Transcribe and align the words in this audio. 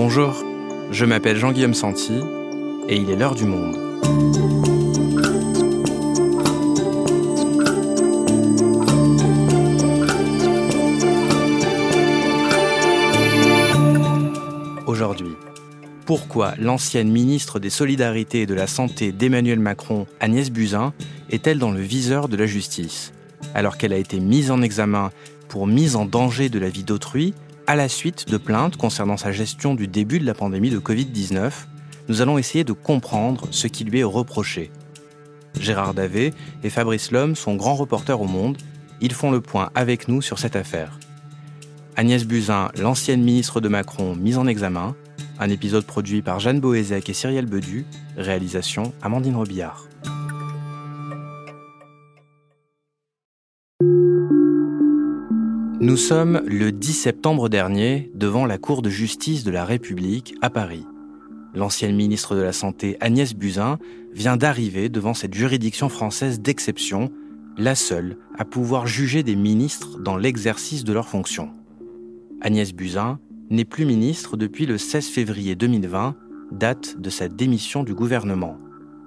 Bonjour, 0.00 0.44
je 0.92 1.04
m'appelle 1.04 1.36
Jean-Guillaume 1.38 1.74
Santi 1.74 2.20
et 2.88 2.94
il 2.94 3.10
est 3.10 3.16
l'heure 3.16 3.34
du 3.34 3.46
monde. 3.46 3.76
Aujourd'hui, 14.86 15.32
pourquoi 16.06 16.54
l'ancienne 16.60 17.10
ministre 17.10 17.58
des 17.58 17.68
Solidarités 17.68 18.42
et 18.42 18.46
de 18.46 18.54
la 18.54 18.68
Santé 18.68 19.10
d'Emmanuel 19.10 19.58
Macron, 19.58 20.06
Agnès 20.20 20.52
Buzyn, 20.52 20.92
est-elle 21.28 21.58
dans 21.58 21.72
le 21.72 21.80
viseur 21.80 22.28
de 22.28 22.36
la 22.36 22.46
justice? 22.46 23.12
Alors 23.52 23.76
qu'elle 23.76 23.92
a 23.92 23.98
été 23.98 24.20
mise 24.20 24.52
en 24.52 24.62
examen 24.62 25.10
pour 25.48 25.66
mise 25.66 25.96
en 25.96 26.04
danger 26.04 26.50
de 26.50 26.60
la 26.60 26.68
vie 26.68 26.84
d'autrui 26.84 27.34
à 27.68 27.76
la 27.76 27.90
suite 27.90 28.30
de 28.30 28.38
plaintes 28.38 28.78
concernant 28.78 29.18
sa 29.18 29.30
gestion 29.30 29.74
du 29.74 29.88
début 29.88 30.18
de 30.18 30.24
la 30.24 30.32
pandémie 30.32 30.70
de 30.70 30.78
Covid-19, 30.78 31.52
nous 32.08 32.22
allons 32.22 32.38
essayer 32.38 32.64
de 32.64 32.72
comprendre 32.72 33.46
ce 33.50 33.66
qui 33.66 33.84
lui 33.84 34.00
est 34.00 34.04
reproché. 34.04 34.72
Gérard 35.60 35.92
Davé 35.92 36.32
et 36.64 36.70
Fabrice 36.70 37.10
Lhomme 37.10 37.36
sont 37.36 37.56
grands 37.56 37.74
reporters 37.74 38.22
au 38.22 38.26
monde. 38.26 38.56
Ils 39.02 39.12
font 39.12 39.30
le 39.30 39.42
point 39.42 39.68
avec 39.74 40.08
nous 40.08 40.22
sur 40.22 40.38
cette 40.38 40.56
affaire. 40.56 40.98
Agnès 41.94 42.24
Buzyn, 42.24 42.70
l'ancienne 42.78 43.22
ministre 43.22 43.60
de 43.60 43.68
Macron, 43.68 44.16
mise 44.16 44.38
en 44.38 44.46
examen. 44.46 44.96
Un 45.38 45.50
épisode 45.50 45.84
produit 45.84 46.22
par 46.22 46.40
Jeanne 46.40 46.60
Boézek 46.60 47.10
et 47.10 47.12
Cyrielle 47.12 47.44
Bedu. 47.44 47.84
Réalisation 48.16 48.94
Amandine 49.02 49.36
Robillard. 49.36 49.87
Nous 55.88 55.96
sommes 55.96 56.42
le 56.44 56.70
10 56.70 56.92
septembre 56.92 57.48
dernier 57.48 58.10
devant 58.14 58.44
la 58.44 58.58
Cour 58.58 58.82
de 58.82 58.90
justice 58.90 59.42
de 59.42 59.50
la 59.50 59.64
République 59.64 60.34
à 60.42 60.50
Paris. 60.50 60.84
L'ancienne 61.54 61.96
ministre 61.96 62.36
de 62.36 62.42
la 62.42 62.52
Santé 62.52 62.98
Agnès 63.00 63.34
Buzyn 63.34 63.78
vient 64.12 64.36
d'arriver 64.36 64.90
devant 64.90 65.14
cette 65.14 65.32
juridiction 65.32 65.88
française 65.88 66.42
d'exception, 66.42 67.10
la 67.56 67.74
seule 67.74 68.18
à 68.36 68.44
pouvoir 68.44 68.86
juger 68.86 69.22
des 69.22 69.34
ministres 69.34 69.98
dans 69.98 70.18
l'exercice 70.18 70.84
de 70.84 70.92
leurs 70.92 71.08
fonctions. 71.08 71.48
Agnès 72.42 72.74
Buzyn 72.74 73.18
n'est 73.48 73.64
plus 73.64 73.86
ministre 73.86 74.36
depuis 74.36 74.66
le 74.66 74.76
16 74.76 75.08
février 75.08 75.54
2020, 75.54 76.16
date 76.52 77.00
de 77.00 77.08
sa 77.08 77.28
démission 77.28 77.82
du 77.82 77.94
gouvernement. 77.94 78.58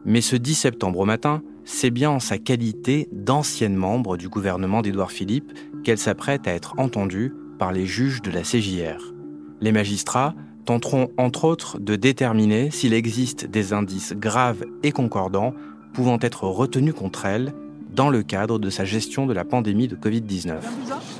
Mais 0.03 0.21
ce 0.21 0.35
10 0.35 0.55
septembre 0.55 1.01
au 1.01 1.05
matin, 1.05 1.43
c'est 1.63 1.91
bien 1.91 2.09
en 2.09 2.19
sa 2.19 2.39
qualité 2.39 3.07
d'ancienne 3.11 3.75
membre 3.75 4.17
du 4.17 4.29
gouvernement 4.29 4.81
d'Édouard 4.81 5.11
Philippe 5.11 5.51
qu'elle 5.83 5.97
s'apprête 5.97 6.47
à 6.47 6.53
être 6.53 6.73
entendue 6.77 7.33
par 7.59 7.71
les 7.71 7.85
juges 7.85 8.21
de 8.21 8.31
la 8.31 8.41
CJR. 8.41 9.13
Les 9.61 9.71
magistrats 9.71 10.33
tenteront 10.65 11.09
entre 11.17 11.45
autres 11.45 11.79
de 11.79 11.95
déterminer 11.95 12.71
s'il 12.71 12.93
existe 12.93 13.45
des 13.45 13.73
indices 13.73 14.13
graves 14.13 14.65
et 14.83 14.91
concordants 14.91 15.53
pouvant 15.93 16.17
être 16.21 16.43
retenus 16.43 16.93
contre 16.93 17.25
elle 17.25 17.53
dans 17.93 18.09
le 18.09 18.23
cadre 18.23 18.57
de 18.57 18.69
sa 18.69 18.85
gestion 18.85 19.25
de 19.25 19.33
la 19.33 19.43
pandémie 19.43 19.87
de 19.87 19.95
Covid-19. 19.95 20.55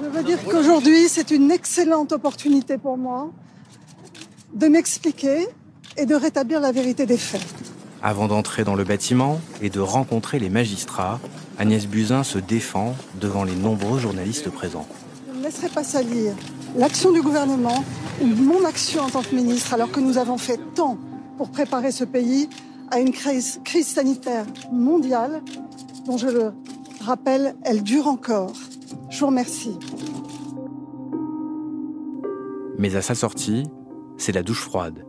Je 0.04 0.10
veux 0.10 0.24
dire 0.24 0.38
qu'aujourd'hui, 0.44 1.08
c'est 1.10 1.32
une 1.32 1.52
excellente 1.52 2.12
opportunité 2.14 2.78
pour 2.78 2.98
moi 2.98 3.32
de 4.54 4.68
m'expliquer 4.68 5.48
et 5.98 6.06
de 6.06 6.16
rétablir 6.16 6.60
la 6.60 6.72
vérité 6.72 7.06
des 7.06 7.18
faits. 7.18 7.46
Avant 8.02 8.28
d'entrer 8.28 8.64
dans 8.64 8.76
le 8.76 8.84
bâtiment 8.84 9.40
et 9.62 9.70
de 9.70 9.80
rencontrer 9.80 10.40
les 10.40 10.50
magistrats, 10.50 11.20
Agnès 11.62 11.86
Buzyn 11.86 12.24
se 12.24 12.40
défend 12.40 12.96
devant 13.20 13.44
les 13.44 13.56
nombreux 13.56 14.00
journalistes 14.00 14.50
présents. 14.50 14.88
Je 15.32 15.38
ne 15.38 15.44
laisserai 15.44 15.70
pas 15.70 15.84
salir 15.84 16.34
l'action 16.76 17.12
du 17.12 17.22
gouvernement 17.22 17.86
ou 18.20 18.26
mon 18.26 18.66
action 18.66 19.04
en 19.04 19.12
tant 19.12 19.22
que 19.22 19.36
ministre 19.36 19.72
alors 19.76 19.92
que 19.92 20.00
nous 20.00 20.18
avons 20.18 20.40
fait 20.40 20.60
tant 20.74 20.98
pour 21.38 21.52
préparer 21.52 21.92
ce 21.92 22.04
pays 22.04 22.50
à 22.90 23.00
une 23.00 23.12
crise, 23.12 23.62
crise 23.64 23.86
sanitaire 23.86 24.48
mondiale 24.72 25.44
dont 26.08 26.18
je 26.18 26.30
le 26.30 26.52
rappelle, 27.00 27.56
elle 27.62 27.84
dure 27.84 28.08
encore. 28.08 28.54
Je 29.12 29.20
vous 29.20 29.28
remercie. 29.28 29.78
Mais 32.80 32.96
à 32.96 33.04
sa 33.04 33.14
sortie, 33.14 33.68
c'est 34.18 34.32
la 34.32 34.42
douche 34.42 34.62
froide 34.62 35.06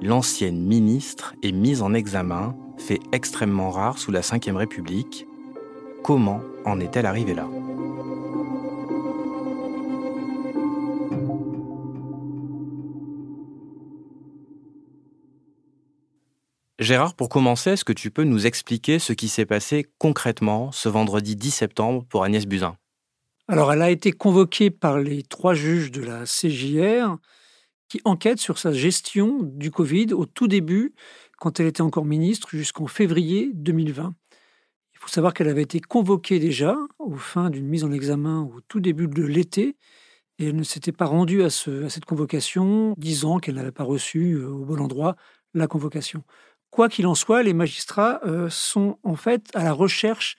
l'ancienne 0.00 0.60
ministre 0.60 1.34
est 1.42 1.52
mise 1.52 1.80
en 1.80 1.94
examen, 1.94 2.54
fait 2.76 3.00
extrêmement 3.12 3.70
rare 3.70 3.96
sous 3.98 4.10
la 4.10 4.20
Ve 4.20 4.56
République. 4.56 5.26
Comment 6.04 6.42
en 6.66 6.80
est-elle 6.80 7.06
arrivée 7.06 7.32
là 7.32 7.48
Gérard, 16.78 17.14
pour 17.14 17.30
commencer, 17.30 17.70
est-ce 17.70 17.86
que 17.86 17.94
tu 17.94 18.10
peux 18.10 18.24
nous 18.24 18.46
expliquer 18.46 18.98
ce 18.98 19.14
qui 19.14 19.28
s'est 19.28 19.46
passé 19.46 19.86
concrètement 19.96 20.72
ce 20.72 20.90
vendredi 20.90 21.36
10 21.36 21.50
septembre 21.50 22.04
pour 22.10 22.22
Agnès 22.22 22.44
Buzyn? 22.44 22.76
Alors, 23.48 23.72
elle 23.72 23.80
a 23.80 23.88
été 23.88 24.12
convoquée 24.12 24.70
par 24.70 24.98
les 24.98 25.22
trois 25.22 25.54
juges 25.54 25.90
de 25.90 26.02
la 26.02 26.24
CJR 26.24 27.16
qui 27.88 28.02
enquête 28.04 28.40
sur 28.40 28.58
sa 28.58 28.74
gestion 28.74 29.38
du 29.42 29.70
Covid 29.70 30.12
au 30.12 30.26
tout 30.26 30.48
début, 30.48 30.92
quand 31.38 31.60
elle 31.60 31.66
était 31.66 31.80
encore 31.80 32.04
ministre, 32.04 32.50
jusqu'en 32.50 32.88
février 32.88 33.52
2020. 33.54 34.14
Faut 35.04 35.10
savoir 35.10 35.34
qu'elle 35.34 35.48
avait 35.48 35.60
été 35.60 35.80
convoquée 35.80 36.38
déjà 36.38 36.78
au 36.98 37.16
fin 37.16 37.50
d'une 37.50 37.66
mise 37.66 37.84
en 37.84 37.92
examen 37.92 38.40
au 38.40 38.62
tout 38.68 38.80
début 38.80 39.06
de 39.06 39.22
l'été, 39.22 39.76
et 40.38 40.46
elle 40.46 40.56
ne 40.56 40.62
s'était 40.62 40.92
pas 40.92 41.04
rendue 41.04 41.42
à 41.42 41.50
cette 41.50 42.06
convocation, 42.06 42.94
disant 42.96 43.38
qu'elle 43.38 43.56
n'avait 43.56 43.70
pas 43.70 43.84
reçu 43.84 44.32
euh, 44.32 44.48
au 44.48 44.64
bon 44.64 44.80
endroit 44.80 45.14
la 45.52 45.66
convocation. 45.66 46.24
Quoi 46.70 46.88
qu'il 46.88 47.06
en 47.06 47.14
soit, 47.14 47.42
les 47.42 47.52
magistrats 47.52 48.20
euh, 48.24 48.48
sont 48.48 48.98
en 49.02 49.14
fait 49.14 49.50
à 49.52 49.62
la 49.62 49.74
recherche 49.74 50.38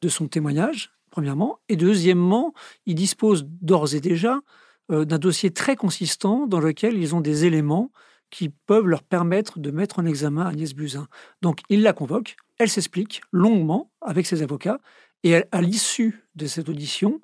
de 0.00 0.08
son 0.08 0.28
témoignage, 0.28 0.92
premièrement, 1.10 1.58
et 1.68 1.76
deuxièmement, 1.76 2.54
ils 2.86 2.94
disposent 2.94 3.44
d'ores 3.46 3.94
et 3.94 4.00
déjà 4.00 4.40
euh, 4.90 5.04
d'un 5.04 5.18
dossier 5.18 5.50
très 5.50 5.76
consistant 5.76 6.46
dans 6.46 6.60
lequel 6.60 6.96
ils 6.96 7.14
ont 7.14 7.20
des 7.20 7.44
éléments 7.44 7.90
qui 8.30 8.48
peuvent 8.48 8.86
leur 8.86 9.02
permettre 9.02 9.58
de 9.58 9.70
mettre 9.70 9.98
en 9.98 10.06
examen 10.06 10.46
Agnès 10.46 10.72
Buzyn. 10.72 11.06
Donc 11.42 11.60
ils 11.68 11.82
la 11.82 11.92
convoquent, 11.92 12.36
elle 12.58 12.68
s'explique 12.68 13.22
longuement 13.32 13.90
avec 14.00 14.26
ses 14.26 14.42
avocats, 14.42 14.78
et 15.22 15.42
à 15.50 15.60
l'issue 15.60 16.22
de 16.34 16.46
cette 16.46 16.68
audition, 16.68 17.20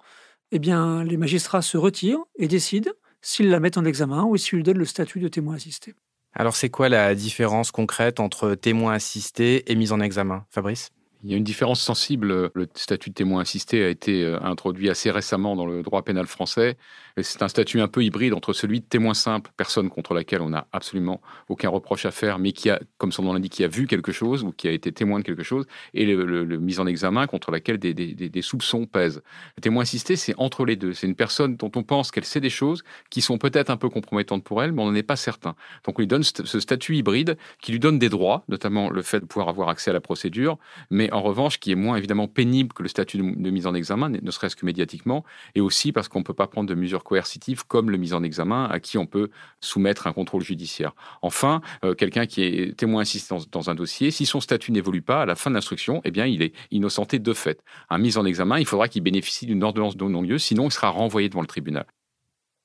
eh 0.51 0.59
bien, 0.59 1.05
les 1.05 1.17
magistrats 1.17 1.63
se 1.63 1.77
retirent 1.77 2.25
et 2.37 2.49
décident 2.49 2.91
s'ils 3.21 3.49
la 3.49 3.61
mettent 3.61 3.79
en 3.79 3.85
examen 3.85 4.25
ou 4.25 4.37
s'ils 4.37 4.57
lui 4.57 4.63
donnent 4.65 4.79
le 4.79 4.85
statut 4.85 5.21
de 5.21 5.29
témoin 5.29 5.55
assisté. 5.55 5.95
Alors 6.35 6.57
c'est 6.57 6.71
quoi 6.71 6.89
la 6.89 7.15
différence 7.15 7.71
concrète 7.71 8.21
entre 8.21 8.55
témoin 8.55 8.95
assisté 8.95 9.71
et 9.71 9.75
mise 9.75 9.93
en 9.93 10.01
examen, 10.01 10.47
Fabrice? 10.51 10.91
Il 11.25 11.31
y 11.31 11.35
a 11.35 11.37
une 11.37 11.45
différence 11.45 11.81
sensible. 11.81 12.51
Le 12.55 12.67
statut 12.75 13.11
de 13.11 13.15
témoin 13.15 13.43
assisté 13.43 13.85
a 13.85 13.89
été 13.89 14.25
euh, 14.25 14.41
introduit 14.43 14.91
assez 14.91 15.11
récemment 15.11 15.55
dans 15.55 15.67
le 15.67 15.83
droit 15.83 16.03
pénal 16.03 16.27
français. 16.27 16.77
C'est 17.21 17.43
un 17.43 17.49
statut 17.49 17.81
un 17.81 17.89
peu 17.89 18.03
hybride 18.03 18.33
entre 18.33 18.53
celui 18.53 18.81
de 18.81 18.85
témoin 18.85 19.15
simple, 19.15 19.51
personne 19.57 19.91
contre 19.91 20.15
laquelle 20.15 20.41
on 20.41 20.51
n'a 20.51 20.67
absolument 20.73 21.21
aucun 21.49 21.69
reproche 21.69 22.07
à 22.07 22.11
faire, 22.11 22.39
mais 22.39 22.53
qui 22.53 22.71
a, 22.71 22.81
comme 22.99 23.13
son 23.13 23.23
nom 23.23 23.35
l'indique, 23.35 23.53
qui 23.53 23.65
a 23.65 23.69
vu 23.69 23.87
quelque 23.87 24.13
chose 24.13 24.45
ou 24.45 24.53
qui 24.53 24.69
a 24.69 24.71
été 24.71 24.93
témoin 24.93 25.19
de 25.19 25.25
quelque 25.25 25.43
chose, 25.43 25.67
et 25.95 26.07
le, 26.07 26.45
mise 26.59 26.81
en 26.81 26.87
examen 26.87 27.27
contre 27.27 27.51
laquelle 27.51 27.79
des, 27.79 28.43
soupçons 28.43 28.87
pèsent. 28.87 29.23
Le 29.57 29.61
témoin 29.61 29.83
assisté, 29.83 30.17
c'est 30.17 30.35
entre 30.39 30.65
les 30.65 30.77
deux. 30.77 30.95
C'est 30.95 31.07
une 31.07 31.15
personne 31.15 31.57
dont 31.57 31.71
on 31.77 31.83
pense 31.83 32.11
qu'elle 32.11 32.25
sait 32.25 32.41
des 32.41 32.51
choses 32.51 32.83
qui 33.11 33.21
sont 33.21 33.39
peut-être 33.39 33.71
un 33.71 33.77
peu 33.77 33.89
compromettantes 33.89 34.45
pour 34.45 34.63
elle, 34.63 34.73
mais 34.73 34.83
on 34.83 34.87
n'en 34.87 34.95
est 34.95 35.03
pas 35.03 35.17
certain. 35.17 35.55
Donc 35.85 35.99
on 35.99 36.03
lui 36.03 36.07
donne 36.07 36.23
ce 36.23 36.61
statut 36.61 36.97
hybride 36.97 37.37
qui 37.61 37.73
lui 37.73 37.79
donne 37.79 37.99
des 37.99 38.09
droits, 38.09 38.45
notamment 38.49 38.91
le 38.91 39.03
fait 39.03 39.21
de 39.21 39.27
pouvoir 39.27 39.49
avoir 39.49 39.69
accès 39.69 39.91
à 39.91 39.93
la 39.93 40.01
procédure, 40.01 40.59
mais 40.91 41.13
en 41.13 41.23
revanche 41.23 41.59
qui 41.59 41.73
est 41.73 41.77
moins 41.77 41.97
évidemment 41.97 42.29
pénible 42.29 42.73
que 42.73 42.83
le 42.83 42.89
statut 42.89 43.19
de, 43.19 43.23
de 43.23 43.51
mise 43.51 43.67
en 43.67 43.75
examen, 43.75 44.09
ne 44.09 44.31
serait-ce 44.31 44.57
que 44.57 44.67
médiatiquement, 44.67 45.25
et 45.55 45.61
aussi 45.61 45.93
parce 45.93 46.09
qu'on 46.09 46.21
ne 46.21 46.25
peut 46.25 46.35
pas 46.35 46.47
prendre 46.47 46.69
de 46.69 46.75
mesures 46.75 47.02
coercitif 47.03 47.63
comme 47.63 47.91
le 47.91 47.97
mise 47.97 48.15
en 48.15 48.23
examen 48.23 48.67
à 48.67 48.81
qui 48.81 48.99
on 48.99 49.07
peut 49.07 49.31
soumettre 49.61 50.07
un 50.07 50.13
contrôle 50.13 50.43
judiciaire. 50.43 50.95
Enfin, 51.23 51.61
euh, 51.85 51.95
quelqu'un 51.95 52.27
qui 52.27 52.43
est 52.43 52.77
témoin 52.77 53.03
assistant 53.03 53.39
dans, 53.51 53.71
un 53.71 53.75
dossier, 53.75 54.11
si 54.11 54.27
son 54.27 54.41
statut 54.41 54.73
n'évolue 54.73 55.03
pas 55.03 55.23
à 55.23 55.27
la 55.27 55.35
fin 55.35 55.51
de 55.51 55.55
l'instruction, 55.55 56.01
eh 56.05 56.11
bien, 56.11 56.27
il 56.27 56.43
est 56.43 56.53
innocenté 56.71 57.19
de 57.19 57.33
fait. 57.33 57.63
Un 57.91 57.99
mise 57.99 58.19
en 58.19 58.25
examen, 58.25 58.59
il 58.59 58.67
faudra 58.67 58.89
qu'il 58.89 59.03
bénéficie 59.03 59.47
d'une 59.47 59.63
ordonnance 59.63 59.97
de 59.97 60.05
non-lieu, 60.05 60.39
sinon 60.39 60.69
il 60.69 60.73
sera 60.73 60.89
renvoyé 60.89 61.29
devant 61.29 61.43
le 61.43 61.47
tribunal. 61.47 61.87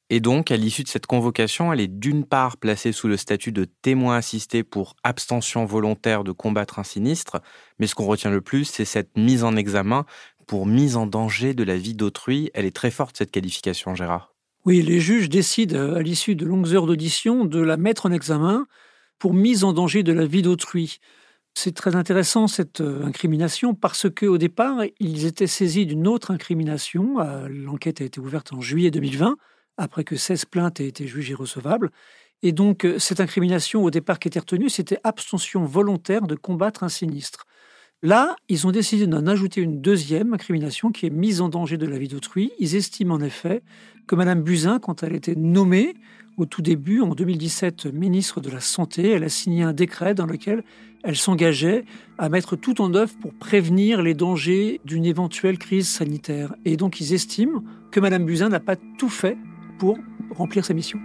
Et 0.09 0.21
donc, 0.21 0.51
à 0.51 0.57
l'issue 0.57 0.83
de 0.83 0.87
cette 0.87 1.05
convocation, 1.05 1.73
elle 1.73 1.81
est 1.81 1.89
d'une 1.89 2.25
part 2.25 2.55
placée 2.55 2.93
sous 2.93 3.09
le 3.09 3.17
statut 3.17 3.51
de 3.51 3.65
témoin 3.65 4.15
assisté 4.15 4.63
pour 4.63 4.95
abstention 5.03 5.65
volontaire 5.65 6.23
de 6.23 6.31
combattre 6.31 6.79
un 6.79 6.83
sinistre, 6.83 7.41
mais 7.77 7.87
ce 7.87 7.95
qu'on 7.95 8.05
retient 8.05 8.31
le 8.31 8.39
plus, 8.39 8.63
c'est 8.63 8.85
cette 8.85 9.17
mise 9.17 9.43
en 9.43 9.57
examen 9.57 10.05
pour 10.47 10.65
mise 10.65 10.95
en 10.95 11.05
danger 11.05 11.53
de 11.53 11.63
la 11.63 11.77
vie 11.77 11.93
d'autrui. 11.93 12.49
Elle 12.53 12.65
est 12.65 12.75
très 12.75 12.91
forte, 12.91 13.17
cette 13.17 13.31
qualification, 13.31 13.93
Gérard. 13.93 14.33
Oui, 14.65 14.81
les 14.81 14.99
juges 14.99 15.29
décident, 15.29 15.93
à 15.93 16.01
l'issue 16.01 16.35
de 16.35 16.45
longues 16.45 16.73
heures 16.73 16.87
d'audition, 16.87 17.45
de 17.45 17.59
la 17.59 17.77
mettre 17.77 18.05
en 18.05 18.11
examen 18.11 18.65
pour 19.19 19.33
mise 19.33 19.63
en 19.63 19.73
danger 19.73 20.03
de 20.03 20.13
la 20.13 20.25
vie 20.25 20.41
d'autrui. 20.41 20.99
C'est 21.53 21.73
très 21.73 21.95
intéressant 21.95 22.47
cette 22.47 22.81
euh, 22.81 23.03
incrimination 23.03 23.73
parce 23.73 24.07
qu'au 24.13 24.37
départ, 24.37 24.83
ils 24.99 25.25
étaient 25.25 25.47
saisis 25.47 25.85
d'une 25.85 26.07
autre 26.07 26.31
incrimination. 26.31 27.19
Euh, 27.19 27.47
l'enquête 27.49 27.99
a 28.01 28.03
été 28.03 28.19
ouverte 28.19 28.53
en 28.53 28.61
juillet 28.61 28.91
2020, 28.91 29.37
après 29.77 30.03
que 30.03 30.15
16 30.15 30.45
plaintes 30.45 30.79
aient 30.79 30.87
été 30.87 31.07
jugées 31.07 31.33
recevables. 31.33 31.89
Et 32.43 32.51
donc, 32.51 32.85
euh, 32.85 32.99
cette 32.99 33.19
incrimination 33.19 33.83
au 33.83 33.89
départ 33.89 34.19
qui 34.19 34.27
était 34.27 34.39
retenue, 34.39 34.69
c'était 34.69 34.99
abstention 35.03 35.65
volontaire 35.65 36.21
de 36.27 36.35
combattre 36.35 36.83
un 36.83 36.89
sinistre. 36.89 37.45
Là, 38.03 38.35
ils 38.47 38.67
ont 38.67 38.71
décidé 38.71 39.07
d'en 39.07 39.25
ajouter 39.25 39.61
une 39.61 39.81
deuxième 39.81 40.33
incrimination 40.33 40.91
qui 40.91 41.07
est 41.07 41.09
mise 41.09 41.41
en 41.41 41.49
danger 41.49 41.77
de 41.77 41.87
la 41.87 41.97
vie 41.97 42.07
d'autrui. 42.07 42.51
Ils 42.59 42.75
estiment 42.75 43.15
en 43.15 43.21
effet 43.21 43.63
que 44.05 44.15
Madame 44.15 44.43
Buzyn, 44.43 44.77
quand 44.79 45.01
elle 45.01 45.15
été 45.15 45.35
nommée 45.35 45.95
au 46.37 46.45
tout 46.45 46.61
début, 46.61 47.01
en 47.01 47.15
2017, 47.15 47.87
ministre 47.87 48.39
de 48.39 48.51
la 48.51 48.59
Santé, 48.59 49.09
elle 49.09 49.23
a 49.23 49.29
signé 49.29 49.63
un 49.63 49.73
décret 49.73 50.13
dans 50.13 50.27
lequel 50.27 50.63
elle 51.03 51.15
s'engageait 51.15 51.85
à 52.19 52.29
mettre 52.29 52.55
tout 52.55 52.81
en 52.81 52.93
œuvre 52.93 53.15
pour 53.19 53.33
prévenir 53.33 54.03
les 54.03 54.13
dangers 54.13 54.79
d'une 54.85 55.05
éventuelle 55.05 55.57
crise 55.57 55.87
sanitaire. 55.87 56.53
Et 56.65 56.77
donc, 56.77 57.01
ils 57.01 57.13
estiment 57.13 57.63
que 57.89 57.99
Madame 57.99 58.25
Buzyn 58.25 58.49
n'a 58.49 58.59
pas 58.59 58.75
tout 58.75 59.09
fait 59.09 59.37
pour 59.79 59.97
remplir 60.29 60.63
sa 60.65 60.75
mission. 60.75 60.99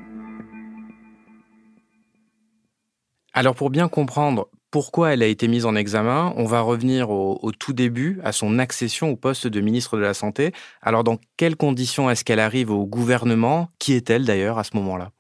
Alors 3.33 3.55
pour 3.55 3.71
bien 3.71 3.89
comprendre 3.89 4.49
pourquoi 4.73 5.13
elle 5.13 5.23
a 5.23 5.27
été 5.27 5.47
mise 5.47 5.67
en 5.67 5.77
examen, 5.77 6.33
on 6.37 6.47
va 6.47 6.63
revenir 6.63 7.11
au, 7.11 7.53
tout 7.53 7.75
début, 7.75 8.21
à 8.25 8.33
son 8.33 8.59
accession 8.59 9.11
au 9.11 9.17
poste 9.17 9.47
de 9.47 9.61
ministre 9.61 9.97
de 9.97 10.03
la 10.03 10.15
Santé. 10.15 10.53
Alors 10.81 11.05
dans 11.05 11.19
quelles 11.37 11.57
conditions 11.57 12.11
est-ce 12.11 12.25
qu'elle 12.25 12.41
arrive 12.41 12.71
au 12.71 12.87
gouvernement? 12.87 13.69
Qui 13.79 13.93
est-elle 13.93 14.25
d'ailleurs 14.25 14.59
à 14.59 14.65
ce 14.65 14.75
moment-là? 14.77 15.11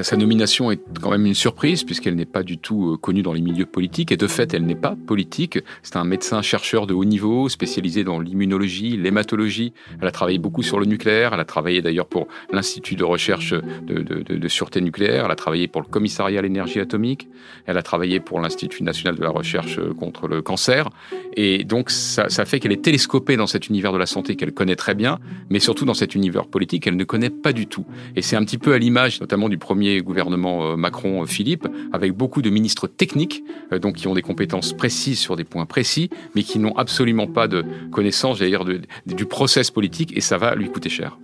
Sa 0.00 0.16
nomination 0.16 0.70
est 0.70 0.80
quand 1.00 1.10
même 1.10 1.26
une 1.26 1.34
surprise 1.34 1.84
puisqu'elle 1.84 2.14
n'est 2.14 2.24
pas 2.24 2.42
du 2.42 2.58
tout 2.58 2.92
euh, 2.92 2.96
connue 2.96 3.22
dans 3.22 3.32
les 3.32 3.40
milieux 3.40 3.66
politiques 3.66 4.12
et 4.12 4.16
de 4.16 4.26
fait 4.26 4.54
elle 4.54 4.64
n'est 4.64 4.74
pas 4.74 4.96
politique. 5.06 5.58
C'est 5.82 5.96
un 5.96 6.04
médecin 6.04 6.40
chercheur 6.42 6.86
de 6.86 6.94
haut 6.94 7.04
niveau 7.04 7.48
spécialisé 7.48 8.04
dans 8.04 8.18
l'immunologie, 8.18 8.96
l'hématologie. 8.96 9.72
Elle 10.00 10.08
a 10.08 10.10
travaillé 10.10 10.38
beaucoup 10.38 10.62
sur 10.62 10.80
le 10.80 10.86
nucléaire. 10.86 11.34
Elle 11.34 11.40
a 11.40 11.44
travaillé 11.44 11.82
d'ailleurs 11.82 12.06
pour 12.06 12.26
l'Institut 12.50 12.96
de 12.96 13.04
recherche 13.04 13.52
de, 13.52 14.02
de, 14.02 14.48
sûreté 14.48 14.80
nucléaire. 14.80 15.26
Elle 15.26 15.30
a 15.30 15.36
travaillé 15.36 15.68
pour 15.68 15.82
le 15.82 15.86
commissariat 15.86 16.38
à 16.38 16.42
l'énergie 16.42 16.80
atomique. 16.80 17.28
Elle 17.66 17.76
a 17.76 17.82
travaillé 17.82 18.20
pour 18.20 18.40
l'Institut 18.40 18.82
national 18.82 19.16
de 19.16 19.22
la 19.22 19.30
recherche 19.30 19.78
contre 19.98 20.28
le 20.28 20.42
cancer. 20.42 20.88
Et 21.36 21.64
donc 21.64 21.90
ça, 21.90 22.28
ça 22.28 22.44
fait 22.44 22.60
qu'elle 22.60 22.72
est 22.72 22.82
télescopée 22.82 23.36
dans 23.36 23.46
cet 23.46 23.68
univers 23.68 23.92
de 23.92 23.98
la 23.98 24.06
santé 24.06 24.36
qu'elle 24.36 24.52
connaît 24.52 24.76
très 24.76 24.94
bien, 24.94 25.18
mais 25.50 25.58
surtout 25.58 25.84
dans 25.84 25.94
cet 25.94 26.14
univers 26.14 26.46
politique 26.46 26.84
qu'elle 26.84 26.96
ne 26.96 27.04
connaît 27.04 27.30
pas 27.30 27.52
du 27.52 27.66
tout. 27.66 27.84
Et 28.16 28.22
c'est 28.22 28.36
un 28.36 28.44
petit 28.44 28.58
peu 28.58 28.72
à 28.72 28.78
l'image 28.78 29.20
notamment 29.20 29.48
du 29.48 29.58
premier 29.58 29.81
gouvernement 30.00 30.72
euh, 30.72 30.76
Macron-Philippe, 30.76 31.68
avec 31.92 32.12
beaucoup 32.12 32.42
de 32.42 32.50
ministres 32.50 32.86
techniques, 32.86 33.42
euh, 33.72 33.78
donc 33.78 33.96
qui 33.96 34.08
ont 34.08 34.14
des 34.14 34.22
compétences 34.22 34.72
précises 34.72 35.18
sur 35.18 35.36
des 35.36 35.44
points 35.44 35.66
précis, 35.66 36.10
mais 36.34 36.42
qui 36.42 36.58
n'ont 36.58 36.76
absolument 36.76 37.26
pas 37.26 37.48
de 37.48 37.64
connaissance, 37.90 38.38
j'allais 38.38 38.50
dire, 38.50 38.64
du 39.06 39.26
process 39.26 39.70
politique, 39.70 40.16
et 40.16 40.20
ça 40.20 40.38
va 40.38 40.54
lui 40.54 40.70
coûter 40.70 40.88
cher. 40.88 41.18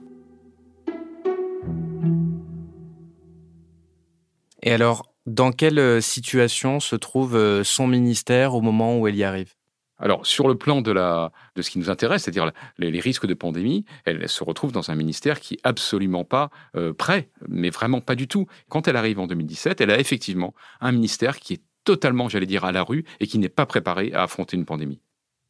Et 4.62 4.72
alors, 4.72 5.12
dans 5.26 5.52
quelle 5.52 5.78
euh, 5.78 6.00
situation 6.00 6.80
se 6.80 6.96
trouve 6.96 7.62
son 7.62 7.86
ministère 7.86 8.54
au 8.54 8.60
moment 8.60 8.98
où 8.98 9.06
elle 9.06 9.16
y 9.16 9.24
arrive? 9.24 9.57
Alors, 9.98 10.26
sur 10.26 10.48
le 10.48 10.56
plan 10.56 10.80
de, 10.80 10.92
la, 10.92 11.32
de 11.56 11.62
ce 11.62 11.70
qui 11.70 11.78
nous 11.78 11.90
intéresse, 11.90 12.22
c'est-à-dire 12.22 12.52
les, 12.78 13.00
risques 13.00 13.26
de 13.26 13.34
pandémie, 13.34 13.84
elle, 14.04 14.28
se 14.28 14.44
retrouve 14.44 14.72
dans 14.72 14.90
un 14.90 14.94
ministère 14.94 15.40
qui 15.40 15.54
est 15.54 15.60
absolument 15.64 16.24
pas 16.24 16.50
euh, 16.76 16.92
prêt, 16.92 17.30
mais 17.48 17.70
vraiment 17.70 18.00
pas 18.00 18.14
du 18.14 18.28
tout. 18.28 18.46
Quand 18.68 18.86
elle 18.86 18.96
arrive 18.96 19.18
en 19.18 19.26
2017, 19.26 19.80
elle 19.80 19.90
a 19.90 19.98
effectivement 19.98 20.54
un 20.80 20.92
ministère 20.92 21.38
qui 21.38 21.54
est 21.54 21.62
totalement, 21.84 22.28
j'allais 22.28 22.46
dire, 22.46 22.64
à 22.64 22.72
la 22.72 22.82
rue 22.82 23.04
et 23.18 23.26
qui 23.26 23.38
n'est 23.38 23.48
pas 23.48 23.66
préparé 23.66 24.12
à 24.12 24.22
affronter 24.22 24.56
une 24.56 24.64
pandémie. 24.64 25.00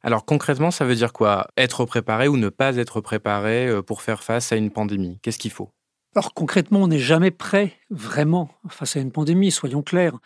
Alors 0.03 0.25
concrètement, 0.25 0.71
ça 0.71 0.85
veut 0.85 0.95
dire 0.95 1.13
quoi? 1.13 1.49
Être 1.57 1.85
préparé 1.85 2.29
ou 2.29 2.37
ne 2.37 2.49
pas 2.49 2.77
être 2.77 3.01
préparé 3.01 3.67
euh, 3.67 3.83
pour 3.83 4.03
faire 4.03 4.23
face 4.23 4.53
à 4.53 4.57
une 4.57 4.71
pandémie? 4.71 5.19
Qu'est-ce 5.23 5.39
qu'il 5.39 5.51
faut? 5.51 5.73
Alors 6.15 6.33
concrètement, 6.35 6.81
on 6.81 6.89
n'est 6.89 7.01
jamais 7.01 7.33
prêt 7.33 7.75
vraiment 7.91 8.51
face 8.69 8.97
à 8.97 9.01
une 9.01 9.13
pandémie, 9.13 9.51
soyons 9.51 9.83
clairs. 9.83 10.17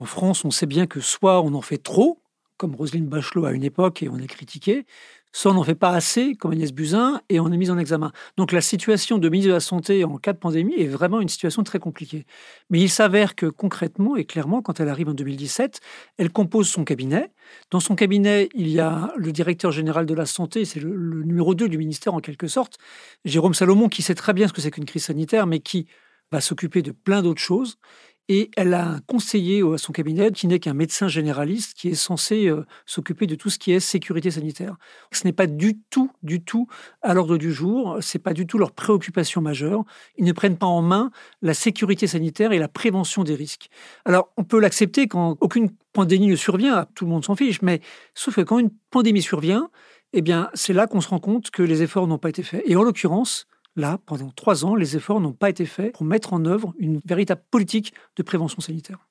En 0.00 0.06
France, 0.06 0.44
on 0.44 0.50
sait 0.50 0.66
bien 0.66 0.86
que 0.86 1.00
soit 1.00 1.42
on 1.42 1.54
en 1.54 1.60
fait 1.60 1.78
trop, 1.78 2.21
comme 2.62 2.76
Roselyne 2.76 3.08
Bachelot 3.08 3.44
à 3.44 3.50
une 3.50 3.64
époque 3.64 4.04
et 4.04 4.08
on 4.08 4.18
est 4.18 4.28
critiqué, 4.28 4.86
soit 5.32 5.50
on 5.50 5.54
n'en 5.54 5.64
fait 5.64 5.74
pas 5.74 5.90
assez, 5.90 6.36
comme 6.36 6.52
Agnès 6.52 6.72
Buzyn, 6.72 7.20
et 7.28 7.40
on 7.40 7.50
est 7.50 7.56
mis 7.56 7.70
en 7.70 7.78
examen. 7.78 8.12
Donc 8.36 8.52
la 8.52 8.60
situation 8.60 9.18
de 9.18 9.28
ministre 9.28 9.48
de 9.48 9.54
la 9.54 9.58
Santé 9.58 10.04
en 10.04 10.16
cas 10.16 10.32
de 10.32 10.38
pandémie 10.38 10.74
est 10.78 10.86
vraiment 10.86 11.20
une 11.20 11.28
situation 11.28 11.64
très 11.64 11.80
compliquée. 11.80 12.24
Mais 12.70 12.78
il 12.78 12.88
s'avère 12.88 13.34
que 13.34 13.46
concrètement 13.46 14.14
et 14.14 14.24
clairement, 14.26 14.62
quand 14.62 14.78
elle 14.78 14.88
arrive 14.88 15.08
en 15.08 15.14
2017, 15.14 15.80
elle 16.18 16.30
compose 16.30 16.68
son 16.68 16.84
cabinet. 16.84 17.32
Dans 17.72 17.80
son 17.80 17.96
cabinet, 17.96 18.48
il 18.54 18.68
y 18.68 18.78
a 18.78 19.12
le 19.16 19.32
directeur 19.32 19.72
général 19.72 20.06
de 20.06 20.14
la 20.14 20.24
Santé, 20.26 20.64
c'est 20.64 20.78
le, 20.78 20.94
le 20.94 21.24
numéro 21.24 21.56
2 21.56 21.68
du 21.68 21.78
ministère 21.78 22.14
en 22.14 22.20
quelque 22.20 22.46
sorte, 22.46 22.78
Jérôme 23.24 23.54
Salomon, 23.54 23.88
qui 23.88 24.02
sait 24.02 24.14
très 24.14 24.34
bien 24.34 24.46
ce 24.46 24.52
que 24.52 24.60
c'est 24.60 24.70
qu'une 24.70 24.84
crise 24.84 25.06
sanitaire, 25.06 25.48
mais 25.48 25.58
qui 25.58 25.88
va 26.30 26.40
s'occuper 26.40 26.82
de 26.82 26.92
plein 26.92 27.22
d'autres 27.22 27.42
choses. 27.42 27.78
Et 28.28 28.50
elle 28.56 28.72
a 28.74 28.86
un 28.86 29.00
conseiller 29.00 29.62
à 29.62 29.78
son 29.78 29.92
cabinet 29.92 30.30
qui 30.30 30.46
n'est 30.46 30.60
qu'un 30.60 30.74
médecin 30.74 31.08
généraliste 31.08 31.74
qui 31.74 31.88
est 31.88 31.94
censé 31.94 32.46
euh, 32.46 32.64
s'occuper 32.86 33.26
de 33.26 33.34
tout 33.34 33.50
ce 33.50 33.58
qui 33.58 33.72
est 33.72 33.80
sécurité 33.80 34.30
sanitaire. 34.30 34.76
Ce 35.10 35.24
n'est 35.24 35.32
pas 35.32 35.46
du 35.46 35.80
tout, 35.90 36.10
du 36.22 36.42
tout 36.42 36.68
à 37.02 37.14
l'ordre 37.14 37.36
du 37.36 37.52
jour. 37.52 37.98
C'est 38.00 38.20
pas 38.20 38.32
du 38.32 38.46
tout 38.46 38.58
leur 38.58 38.72
préoccupation 38.72 39.40
majeure. 39.40 39.84
Ils 40.16 40.24
ne 40.24 40.32
prennent 40.32 40.56
pas 40.56 40.66
en 40.66 40.82
main 40.82 41.10
la 41.42 41.54
sécurité 41.54 42.06
sanitaire 42.06 42.52
et 42.52 42.58
la 42.58 42.68
prévention 42.68 43.24
des 43.24 43.34
risques. 43.34 43.68
Alors, 44.04 44.32
on 44.36 44.44
peut 44.44 44.60
l'accepter 44.60 45.08
quand 45.08 45.36
aucune 45.40 45.70
pandémie 45.92 46.28
ne 46.28 46.36
survient, 46.36 46.86
tout 46.94 47.04
le 47.04 47.10
monde 47.10 47.24
s'en 47.24 47.36
fiche, 47.36 47.60
mais 47.60 47.80
sauf 48.14 48.36
que 48.36 48.40
quand 48.40 48.58
une 48.58 48.70
pandémie 48.90 49.22
survient, 49.22 49.68
eh 50.12 50.22
bien, 50.22 50.50
c'est 50.54 50.72
là 50.72 50.86
qu'on 50.86 51.00
se 51.00 51.08
rend 51.08 51.18
compte 51.18 51.50
que 51.50 51.62
les 51.62 51.82
efforts 51.82 52.06
n'ont 52.06 52.18
pas 52.18 52.28
été 52.28 52.42
faits. 52.42 52.62
Et 52.66 52.76
en 52.76 52.82
l'occurrence, 52.82 53.46
Là, 53.74 53.98
pendant 54.04 54.30
trois 54.30 54.64
ans, 54.64 54.74
les 54.74 54.96
efforts 54.96 55.20
n'ont 55.20 55.32
pas 55.32 55.48
été 55.48 55.64
faits 55.64 55.94
pour 55.94 56.04
mettre 56.04 56.34
en 56.34 56.44
œuvre 56.44 56.74
une 56.78 57.00
véritable 57.06 57.42
politique 57.50 57.94
de 58.16 58.22
prévention 58.22 58.60
sanitaire. 58.60 59.08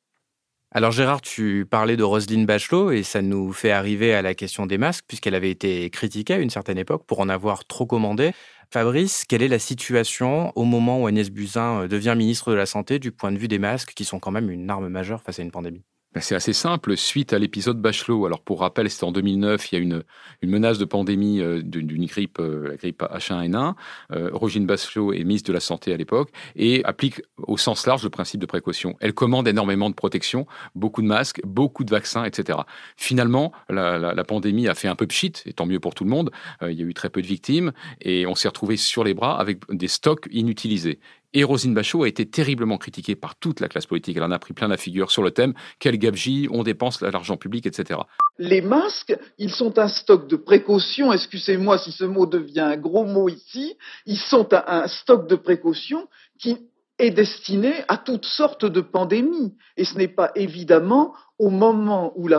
Alors 0.74 0.92
Gérard, 0.92 1.20
tu 1.20 1.66
parlais 1.70 1.98
de 1.98 2.04
Roselyne 2.04 2.46
Bachelot 2.46 2.92
et 2.92 3.04
ça 3.04 3.22
nous 3.22 3.52
fait 3.52 3.72
arriver 3.72 4.14
à 4.14 4.22
la 4.22 4.34
question 4.34 4.66
des 4.66 4.78
masques 4.78 5.04
puisqu'elle 5.06 5.36
avait 5.36 5.52
été 5.52 5.90
critiquée 5.90 6.36
à 6.36 6.38
une 6.38 6.50
certaine 6.50 6.78
époque 6.78 7.06
pour 7.06 7.20
en 7.20 7.28
avoir 7.28 7.66
trop 7.66 7.86
commandé. 7.86 8.32
Fabrice, 8.72 9.26
quelle 9.28 9.42
est 9.42 9.50
la 9.50 9.60
situation 9.60 10.54
au 10.56 10.64
moment 10.64 11.02
où 11.02 11.08
Agnès 11.08 11.30
Buzyn 11.30 11.88
devient 11.88 12.16
ministre 12.18 12.52
de 12.52 12.56
la 12.56 12.66
Santé 12.66 13.00
du 13.00 13.12
point 13.12 13.34
de 13.34 13.38
vue 13.38 13.50
des 13.50 13.60
masques 13.60 13.92
qui 13.94 14.06
sont 14.06 14.20
quand 14.20 14.32
même 14.32 14.50
une 14.50 14.70
arme 14.70 14.88
majeure 14.88 15.22
face 15.22 15.40
à 15.40 15.42
une 15.42 15.52
pandémie? 15.52 15.84
Ben, 16.14 16.20
c'est 16.20 16.36
assez 16.36 16.52
simple. 16.52 16.98
Suite 16.98 17.32
à 17.32 17.40
l'épisode 17.40 17.82
Bachelot, 17.82 18.26
alors 18.26 18.42
pour 18.42 18.60
rappel, 18.60 18.90
c'était 18.90 19.06
en 19.06 19.14
2009, 19.14 19.72
il 19.72 19.76
y 19.76 19.78
a 19.78 19.82
une, 19.82 20.04
une 20.42 20.50
menace 20.50 20.78
de 20.78 20.84
pandémie 20.84 21.40
euh, 21.40 21.62
d'une 21.62 22.06
grippe, 22.06 22.40
euh, 22.40 22.68
la 22.70 22.76
grippe 22.76 23.02
H1N1. 23.02 23.76
Euh, 24.12 24.30
Rogine 24.34 24.66
Bachelot 24.66 25.14
est 25.14 25.24
ministre 25.24 25.48
de 25.48 25.54
la 25.54 25.62
Santé 25.62 25.94
à 25.94 25.98
l'époque 25.98 26.30
et 26.58 26.84
applique 26.84 27.22
au 27.38 27.58
sens 27.58 27.88
large 27.88 28.04
le 28.04 28.10
principe 28.10 28.42
de 28.42 28.46
précaution. 28.46 28.98
Elle 29.00 29.14
commande 29.14 29.48
énormément 29.48 29.90
de 29.90 29.96
protection, 29.96 30.48
beaucoup 30.76 31.02
de 31.02 31.08
masques, 31.08 31.40
beaucoup 31.46 31.86
de 31.86 31.92
vaccins, 31.92 32.26
etc. 32.26 32.60
Finalement, 32.98 33.54
la, 33.70 33.98
la, 33.98 34.14
la 34.14 34.24
pandémie 34.26 34.68
a 34.68 34.76
fait 34.76 34.90
un 34.90 34.96
peu 34.96 35.08
pchit, 35.08 35.34
et 35.46 35.54
tant 35.54 35.66
mieux 35.66 35.80
pour 35.80 35.96
tout 35.96 36.04
le 36.04 36.10
monde. 36.10 36.32
il 36.62 36.74
y 36.74 36.82
a 36.82 36.86
eu 36.86 36.94
très 36.94 37.10
peu 37.10 37.22
de 37.22 37.28
victimes 37.28 37.72
et 38.02 38.26
on 38.26 38.36
s'est 38.36 38.48
retrouvé 38.50 38.76
sur 38.76 39.04
les 39.04 39.14
bras 39.14 39.40
avec 39.40 39.60
des 39.70 39.88
stocks 39.88 40.28
inutilisés. 40.32 41.00
Et 41.34 41.46
Rosine 41.46 41.74
Bachot 41.74 42.04
a 42.04 42.10
été 42.10 42.26
terriblement 42.26 42.78
critiquée 42.78 43.16
par 43.16 43.36
toute 43.36 43.62
la 43.62 43.70
classe 43.70 43.86
politique. 43.86 44.18
Elle 44.18 44.24
en 44.24 44.32
a 44.32 44.40
pris 44.40 44.54
plein 44.54 44.68
la 44.68 44.78
figure 44.78 45.12
sur 45.12 45.24
le 45.24 45.32
thème 45.32 45.54
quel 45.80 45.98
gabegie, 45.98 46.48
on 46.52 46.64
dépense 46.64 47.02
l'argent 47.02 47.38
public, 47.38 47.66
etc. 47.66 48.02
Les 48.38 48.62
masques, 48.62 49.18
ils 49.38 49.52
sont 49.52 49.80
un 49.80 49.88
stock 49.88 50.28
de 50.28 50.36
précaution. 50.36 51.14
Excusez-moi 51.14 51.78
si 51.78 51.92
ce 51.92 52.04
mot 52.04 52.26
devient 52.26 52.60
un 52.60 52.78
gros 52.78 53.06
mot 53.06 53.30
ici. 53.30 53.78
Ils 54.06 54.18
sont 54.18 54.50
un, 54.54 54.88
stock 54.88 55.28
de 55.28 55.36
précaution 55.36 56.08
qui 56.38 56.58
est 57.00 57.12
destiné 57.12 57.74
à 57.88 57.98
toutes 57.98 58.26
sortes 58.26 58.66
de 58.66 58.82
pandémies. 58.82 59.56
Et 59.78 59.86
ce 59.86 59.98
n'est 59.98 60.10
pas 60.10 60.32
évidemment 60.36 61.14
au 61.40 61.50
moment 61.50 62.14
où, 62.16 62.30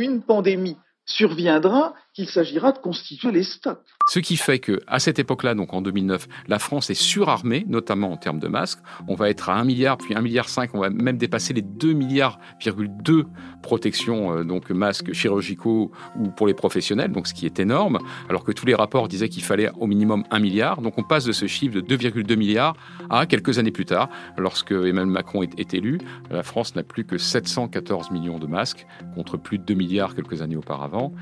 une 0.00 0.22
pandémie 0.22 0.76
surviendra 1.04 1.94
qu'il 2.14 2.28
s'agira 2.28 2.72
de 2.72 2.78
constituer 2.78 3.30
les 3.30 3.42
stocks. 3.42 3.84
Ce 4.06 4.18
qui 4.18 4.36
fait 4.36 4.58
que 4.58 4.80
à 4.86 4.98
cette 4.98 5.18
époque-là, 5.18 5.54
donc 5.54 5.72
en 5.72 5.82
2009, 5.82 6.26
la 6.48 6.58
France 6.58 6.90
est 6.90 6.94
surarmée, 6.94 7.64
notamment 7.68 8.12
en 8.12 8.16
termes 8.16 8.40
de 8.40 8.48
masques. 8.48 8.80
On 9.06 9.14
va 9.14 9.30
être 9.30 9.48
à 9.48 9.56
1 9.56 9.64
milliard, 9.64 9.96
puis 9.96 10.14
1 10.14 10.20
milliard 10.20 10.48
5, 10.48 10.74
on 10.74 10.80
va 10.80 10.90
même 10.90 11.18
dépasser 11.18 11.52
les 11.52 11.62
2 11.62 11.92
milliards, 11.92 12.38
2 12.64 13.26
protections, 13.62 14.32
euh, 14.32 14.44
donc 14.44 14.70
masques 14.70 15.12
chirurgicaux 15.12 15.92
ou 16.16 16.28
pour 16.30 16.46
les 16.46 16.54
professionnels, 16.54 17.12
donc 17.12 17.28
ce 17.28 17.34
qui 17.34 17.46
est 17.46 17.60
énorme, 17.60 17.98
alors 18.28 18.44
que 18.44 18.52
tous 18.52 18.66
les 18.66 18.74
rapports 18.74 19.06
disaient 19.06 19.28
qu'il 19.28 19.44
fallait 19.44 19.70
au 19.78 19.86
minimum 19.86 20.24
1 20.30 20.38
milliard. 20.40 20.82
Donc 20.82 20.98
on 20.98 21.04
passe 21.04 21.24
de 21.24 21.32
ce 21.32 21.46
chiffre 21.46 21.74
de 21.74 21.80
2,2 21.80 22.36
milliards 22.36 22.76
à 23.08 23.26
quelques 23.26 23.58
années 23.58 23.70
plus 23.70 23.84
tard, 23.84 24.08
lorsque 24.36 24.72
Emmanuel 24.72 25.06
Macron 25.06 25.42
est, 25.42 25.74
élu, 25.74 25.98
la 26.30 26.42
France 26.42 26.74
n'a 26.74 26.82
plus 26.82 27.04
que 27.04 27.18
714 27.18 28.10
millions 28.10 28.38
de 28.38 28.46
masques 28.46 28.86
contre 29.14 29.36
plus 29.36 29.58
de 29.58 29.64
2 29.64 29.74
milliards 29.74 30.14
quelques 30.14 30.42
années 30.42 30.56
auparavant. 30.56 31.12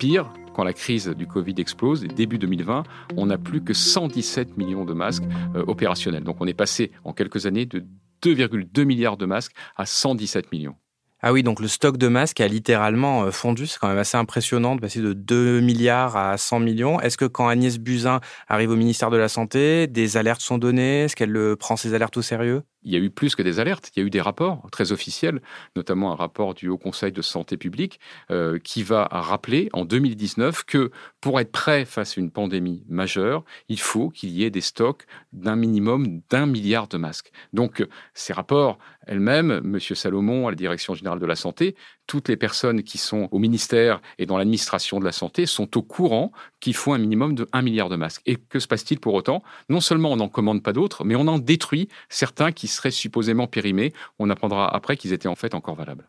Pire, 0.00 0.32
quand 0.54 0.64
la 0.64 0.72
crise 0.72 1.08
du 1.08 1.26
Covid 1.26 1.56
explose, 1.58 2.04
début 2.04 2.38
2020, 2.38 2.84
on 3.18 3.26
n'a 3.26 3.36
plus 3.36 3.62
que 3.62 3.74
117 3.74 4.56
millions 4.56 4.86
de 4.86 4.94
masques 4.94 5.24
euh, 5.54 5.62
opérationnels. 5.66 6.24
Donc 6.24 6.38
on 6.40 6.46
est 6.46 6.54
passé 6.54 6.90
en 7.04 7.12
quelques 7.12 7.44
années 7.44 7.66
de 7.66 7.84
2,2 8.22 8.84
milliards 8.84 9.18
de 9.18 9.26
masques 9.26 9.52
à 9.76 9.84
117 9.84 10.52
millions. 10.52 10.74
Ah 11.20 11.34
oui, 11.34 11.42
donc 11.42 11.60
le 11.60 11.68
stock 11.68 11.98
de 11.98 12.08
masques 12.08 12.40
a 12.40 12.48
littéralement 12.48 13.24
euh, 13.24 13.30
fondu. 13.30 13.66
C'est 13.66 13.78
quand 13.78 13.88
même 13.88 13.98
assez 13.98 14.16
impressionnant 14.16 14.74
de 14.74 14.80
passer 14.80 15.02
de 15.02 15.12
2 15.12 15.60
milliards 15.60 16.16
à 16.16 16.38
100 16.38 16.60
millions. 16.60 16.98
Est-ce 17.02 17.18
que 17.18 17.26
quand 17.26 17.48
Agnès 17.48 17.76
Buzyn 17.78 18.20
arrive 18.48 18.70
au 18.70 18.76
ministère 18.76 19.10
de 19.10 19.18
la 19.18 19.28
Santé, 19.28 19.86
des 19.86 20.16
alertes 20.16 20.40
sont 20.40 20.56
données? 20.56 21.02
Est-ce 21.02 21.14
qu'elle 21.14 21.56
prend 21.58 21.76
ces 21.76 21.92
alertes 21.92 22.16
au 22.16 22.22
sérieux? 22.22 22.62
Il 22.82 22.92
y 22.92 22.96
a 22.96 22.98
eu 22.98 23.10
plus 23.10 23.34
que 23.34 23.42
des 23.42 23.60
alertes, 23.60 23.90
il 23.94 24.00
y 24.00 24.02
a 24.02 24.06
eu 24.06 24.10
des 24.10 24.20
rapports 24.20 24.68
très 24.70 24.92
officiels, 24.92 25.40
notamment 25.76 26.12
un 26.12 26.14
rapport 26.14 26.54
du 26.54 26.68
Haut 26.68 26.78
Conseil 26.78 27.12
de 27.12 27.22
santé 27.22 27.56
publique 27.56 28.00
euh, 28.30 28.58
qui 28.58 28.82
va 28.82 29.08
rappeler 29.10 29.68
en 29.72 29.84
2019 29.84 30.64
que 30.64 30.90
pour 31.20 31.40
être 31.40 31.52
prêt 31.52 31.84
face 31.84 32.16
à 32.16 32.20
une 32.20 32.30
pandémie 32.30 32.84
majeure, 32.88 33.44
il 33.68 33.80
faut 33.80 34.08
qu'il 34.10 34.30
y 34.30 34.44
ait 34.44 34.50
des 34.50 34.60
stocks 34.60 35.04
d'un 35.32 35.56
minimum 35.56 36.20
d'un 36.30 36.46
milliard 36.46 36.88
de 36.88 36.96
masques. 36.96 37.30
Donc 37.52 37.86
ces 38.14 38.32
rapports 38.32 38.78
elles-mêmes, 39.06 39.50
M. 39.64 39.80
Salomon 39.80 40.46
à 40.46 40.50
la 40.50 40.56
Direction 40.56 40.94
générale 40.94 41.18
de 41.18 41.26
la 41.26 41.34
santé, 41.34 41.74
toutes 42.06 42.28
les 42.28 42.36
personnes 42.36 42.82
qui 42.82 42.98
sont 42.98 43.28
au 43.30 43.38
ministère 43.38 44.00
et 44.18 44.26
dans 44.26 44.36
l'administration 44.36 44.98
de 44.98 45.04
la 45.04 45.12
santé 45.12 45.46
sont 45.46 45.76
au 45.76 45.82
courant 45.82 46.32
qu'il 46.60 46.74
faut 46.74 46.92
un 46.92 46.98
minimum 46.98 47.34
de 47.34 47.48
1 47.52 47.62
milliard 47.62 47.88
de 47.88 47.96
masques. 47.96 48.22
Et 48.26 48.36
que 48.36 48.58
se 48.58 48.66
passe-t-il 48.66 49.00
pour 49.00 49.14
autant? 49.14 49.42
Non 49.68 49.80
seulement 49.80 50.10
on 50.12 50.16
n'en 50.16 50.28
commande 50.28 50.62
pas 50.62 50.72
d'autres, 50.72 51.04
mais 51.04 51.14
on 51.14 51.28
en 51.28 51.38
détruit 51.38 51.88
certains 52.08 52.52
qui 52.52 52.66
seraient 52.70 52.90
supposément 52.90 53.46
périmés. 53.46 53.92
On 54.18 54.30
apprendra 54.30 54.72
après 54.74 54.96
qu'ils 54.96 55.12
étaient 55.12 55.28
en 55.28 55.34
fait 55.34 55.54
encore 55.54 55.74
valables. 55.74 56.08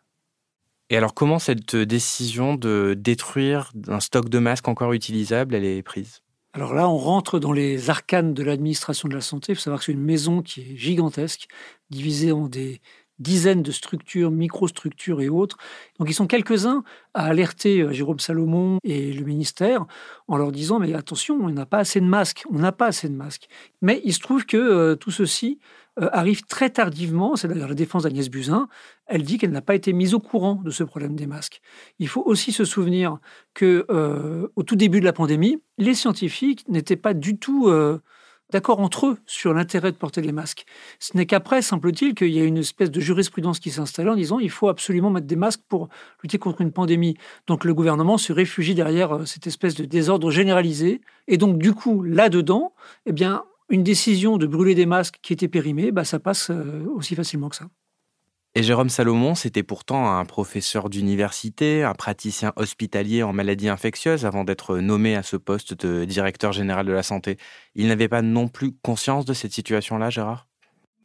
Et 0.90 0.98
alors 0.98 1.14
comment 1.14 1.40
cette 1.40 1.76
décision 1.76 2.56
de 2.56 2.96
détruire 2.98 3.72
un 3.88 4.02
stock 4.02 4.28
de 4.28 4.40
masques 4.40 4.68
encore 4.68 4.94
utilisable, 4.94 5.56
elle 5.56 5.66
est 5.66 5.82
prise? 5.84 6.22
Alors 6.54 6.74
là, 6.74 6.90
on 6.90 6.98
rentre 6.98 7.40
dans 7.40 7.54
les 7.54 7.90
arcanes 7.90 8.34
de 8.34 8.44
l'administration 8.44 9.08
de 9.08 9.14
la 9.14 9.22
santé. 9.22 9.54
Il 9.54 9.56
faut 9.56 9.62
savoir 9.62 9.80
que 9.80 9.86
c'est 9.86 9.94
une 9.94 10.02
maison 10.02 10.42
qui 10.42 10.60
est 10.62 10.76
gigantesque, 10.76 11.48
divisée 11.90 12.34
en 12.34 12.48
des 12.48 12.82
dizaines 13.20 13.62
de 13.62 13.72
structures, 13.72 14.32
microstructures 14.32 15.22
et 15.22 15.30
autres. 15.30 15.58
Donc 16.00 16.10
ils 16.10 16.14
sont 16.14 16.28
quelques-uns 16.28 16.84
à 17.14 17.26
alerter 17.26 17.82
euh, 17.82 17.94
Jérôme 17.94 18.20
Salomon 18.20 18.80
et 18.84 19.14
le 19.14 19.24
ministère 19.24 19.86
en 20.28 20.38
leur 20.38 20.52
disant 20.52 20.80
mais 20.80 20.94
attention, 20.94 21.38
on 21.40 21.50
n'a 21.50 21.66
pas 21.66 21.80
assez 21.80 22.02
de 22.02 22.06
masques, 22.06 22.44
on 22.50 22.58
n'a 22.58 22.72
pas 22.72 22.88
assez 22.88 23.08
de 23.08 23.16
masques. 23.16 23.48
Mais 23.82 24.02
il 24.04 24.14
se 24.14 24.20
trouve 24.20 24.46
que 24.46 24.58
euh, 24.58 24.96
tout 24.96 25.12
ceci 25.12 25.60
euh, 26.00 26.10
arrive 26.14 26.44
très 26.46 26.70
tardivement, 26.70 27.36
c'est 27.36 27.48
d'ailleurs 27.48 27.68
la 27.68 27.76
défense 27.76 28.04
d'Agnès 28.04 28.30
Buzyn, 28.30 28.68
elle 29.08 29.24
dit 29.24 29.38
qu'elle 29.38 29.52
n'a 29.52 29.62
pas 29.62 29.76
été 29.76 29.94
mise 29.94 30.14
au 30.14 30.20
courant 30.20 30.56
de 30.56 30.72
ce 30.72 30.84
problème 30.84 31.16
des 31.16 31.28
masques. 31.28 31.62
Il 32.00 32.08
faut 32.08 32.24
aussi 32.26 32.52
se 32.52 32.66
souvenir 32.66 33.18
que 33.54 33.86
au 34.56 34.64
tout 34.64 34.76
début 34.76 35.00
de 35.00 35.06
la 35.06 35.14
pandémie, 35.14 35.62
les 35.78 35.94
scientifiques 35.94 36.68
n'étaient 36.70 36.96
pas 36.96 37.14
du 37.14 37.38
tout 37.38 37.70
d'accord 38.52 38.80
entre 38.80 39.08
eux 39.08 39.18
sur 39.26 39.54
l'intérêt 39.54 39.92
de 39.92 39.98
porter 39.98 40.22
les 40.22 40.32
masques. 40.32 40.66
Ce 41.00 41.16
n'est 41.18 41.26
qu'après, 41.26 41.62
semble-t-il, 41.62 42.14
qu'il 42.14 42.30
y 42.30 42.40
a 42.40 42.44
une 42.44 42.58
espèce 42.58 42.92
de 42.92 43.00
jurisprudence 43.00 43.60
qui 43.60 43.72
s'installe 43.72 44.10
en 44.10 44.16
disant 44.16 44.40
il 44.40 44.50
faut 44.50 44.70
absolument 44.70 45.10
mettre 45.10 45.28
des 45.28 45.36
masques 45.36 45.62
pour 45.68 45.90
lutter 46.22 46.38
contre 46.38 46.62
une 46.62 46.72
pandémie. 46.72 47.16
Donc 47.48 47.64
le 47.64 47.74
gouvernement 47.74 48.18
se 48.18 48.34
réfugie 48.34 48.76
derrière 48.76 49.16
euh, 49.16 49.26
cette 49.26 49.48
espèce 49.48 49.76
de 49.76 49.86
désordre 49.86 50.30
généralisé. 50.30 51.02
Et 51.28 51.38
donc 51.38 51.58
du 51.58 51.74
coup, 51.74 52.04
là-dedans, 52.04 52.74
eh 53.06 53.14
bien, 53.14 53.44
une 53.72 53.84
décision 53.84 54.38
de 54.38 54.46
brûler 54.46 54.76
des 54.76 54.86
masques 54.86 55.20
qui 55.22 55.34
était 55.34 55.48
périmée, 55.48 55.92
bah, 55.92 56.04
ça 56.04 56.20
passe 56.20 56.52
euh, 56.52 56.86
aussi 56.94 57.16
facilement 57.16 57.50
que 57.50 57.56
ça. 57.56 57.68
Et 58.54 58.64
Jérôme 58.64 58.90
Salomon, 58.90 59.34
c'était 59.34 59.64
pourtant 59.64 60.14
un 60.14 60.26
professeur 60.26 60.90
d'université, 60.90 61.84
un 61.84 61.94
praticien 61.94 62.52
hospitalier 62.58 63.24
en 63.24 63.32
maladies 63.32 63.70
infectieuses 63.70 64.26
avant 64.26 64.44
d'être 64.44 64.78
nommé 64.80 65.16
à 65.16 65.24
ce 65.24 65.38
poste 65.38 65.74
de 65.86 66.04
directeur 66.04 66.52
général 66.52 66.86
de 66.86 66.92
la 66.92 67.02
santé. 67.02 67.38
Il 67.76 67.88
n'avait 67.88 68.10
pas 68.10 68.22
non 68.22 68.50
plus 68.50 68.74
conscience 68.74 69.24
de 69.24 69.34
cette 69.34 69.54
situation-là, 69.54 70.10
Gérard? 70.10 70.50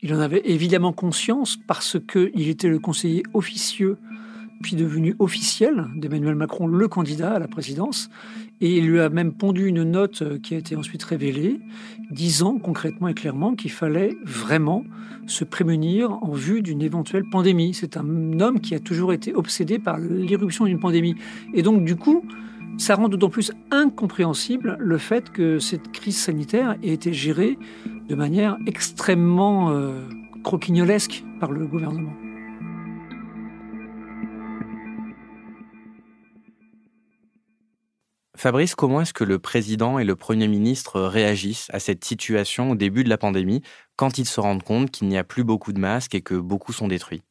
Il 0.02 0.12
en 0.12 0.18
avait 0.18 0.42
évidemment 0.44 0.92
conscience 0.92 1.56
parce 1.68 1.98
qu'il 2.00 2.48
était 2.48 2.68
le 2.68 2.80
conseiller 2.80 3.22
officieux 3.32 3.96
puis 4.62 4.76
devenu 4.76 5.14
officiel 5.18 5.86
d'Emmanuel 5.96 6.34
Macron, 6.34 6.66
le 6.66 6.88
candidat 6.88 7.34
à 7.34 7.38
la 7.38 7.48
présidence. 7.48 8.10
Et 8.60 8.78
il 8.78 8.86
lui 8.86 9.00
a 9.00 9.10
même 9.10 9.32
pondu 9.32 9.66
une 9.66 9.82
note 9.82 10.40
qui 10.40 10.54
a 10.54 10.58
été 10.58 10.76
ensuite 10.76 11.02
révélée, 11.02 11.60
disant 12.10 12.58
concrètement 12.58 13.08
et 13.08 13.14
clairement 13.14 13.54
qu'il 13.54 13.70
fallait 13.70 14.16
vraiment 14.24 14.84
se 15.26 15.44
prémunir 15.44 16.12
en 16.22 16.32
vue 16.32 16.62
d'une 16.62 16.82
éventuelle 16.82 17.24
pandémie. 17.30 17.74
C'est 17.74 17.96
un 17.96 18.40
homme 18.40 18.60
qui 18.60 18.74
a 18.74 18.80
toujours 18.80 19.12
été 19.12 19.34
obsédé 19.34 19.78
par 19.78 19.98
l'irruption 19.98 20.64
d'une 20.64 20.80
pandémie. 20.80 21.16
Et 21.52 21.62
donc, 21.62 21.84
du 21.84 21.96
coup, 21.96 22.22
ça 22.78 22.94
rend 22.94 23.08
d'autant 23.08 23.30
plus 23.30 23.52
incompréhensible 23.70 24.76
le 24.78 24.98
fait 24.98 25.30
que 25.30 25.58
cette 25.58 25.92
crise 25.92 26.18
sanitaire 26.18 26.76
ait 26.82 26.92
été 26.92 27.12
gérée 27.12 27.58
de 28.08 28.14
manière 28.14 28.56
extrêmement 28.66 29.70
euh, 29.70 30.02
croquignolesque 30.42 31.24
par 31.40 31.52
le 31.52 31.66
gouvernement. 31.66 32.12
Fabrice, 38.38 38.74
comment 38.74 39.00
est-ce 39.00 39.14
que 39.14 39.24
le 39.24 39.38
président 39.38 39.98
et 39.98 40.04
le 40.04 40.16
Premier 40.16 40.48
ministre 40.48 41.00
réagissent 41.00 41.68
à 41.72 41.80
cette 41.80 42.04
situation 42.04 42.70
au 42.70 42.74
début 42.74 43.02
de 43.02 43.08
la 43.08 43.18
pandémie 43.18 43.62
quand 43.96 44.18
ils 44.18 44.26
se 44.26 44.40
rendent 44.40 44.62
compte 44.62 44.90
qu'il 44.90 45.08
n'y 45.08 45.16
a 45.16 45.24
plus 45.24 45.44
beaucoup 45.44 45.72
de 45.72 45.78
masques 45.78 46.14
et 46.14 46.20
que 46.20 46.34
beaucoup 46.34 46.72
sont 46.72 46.88
détruits? 46.88 47.22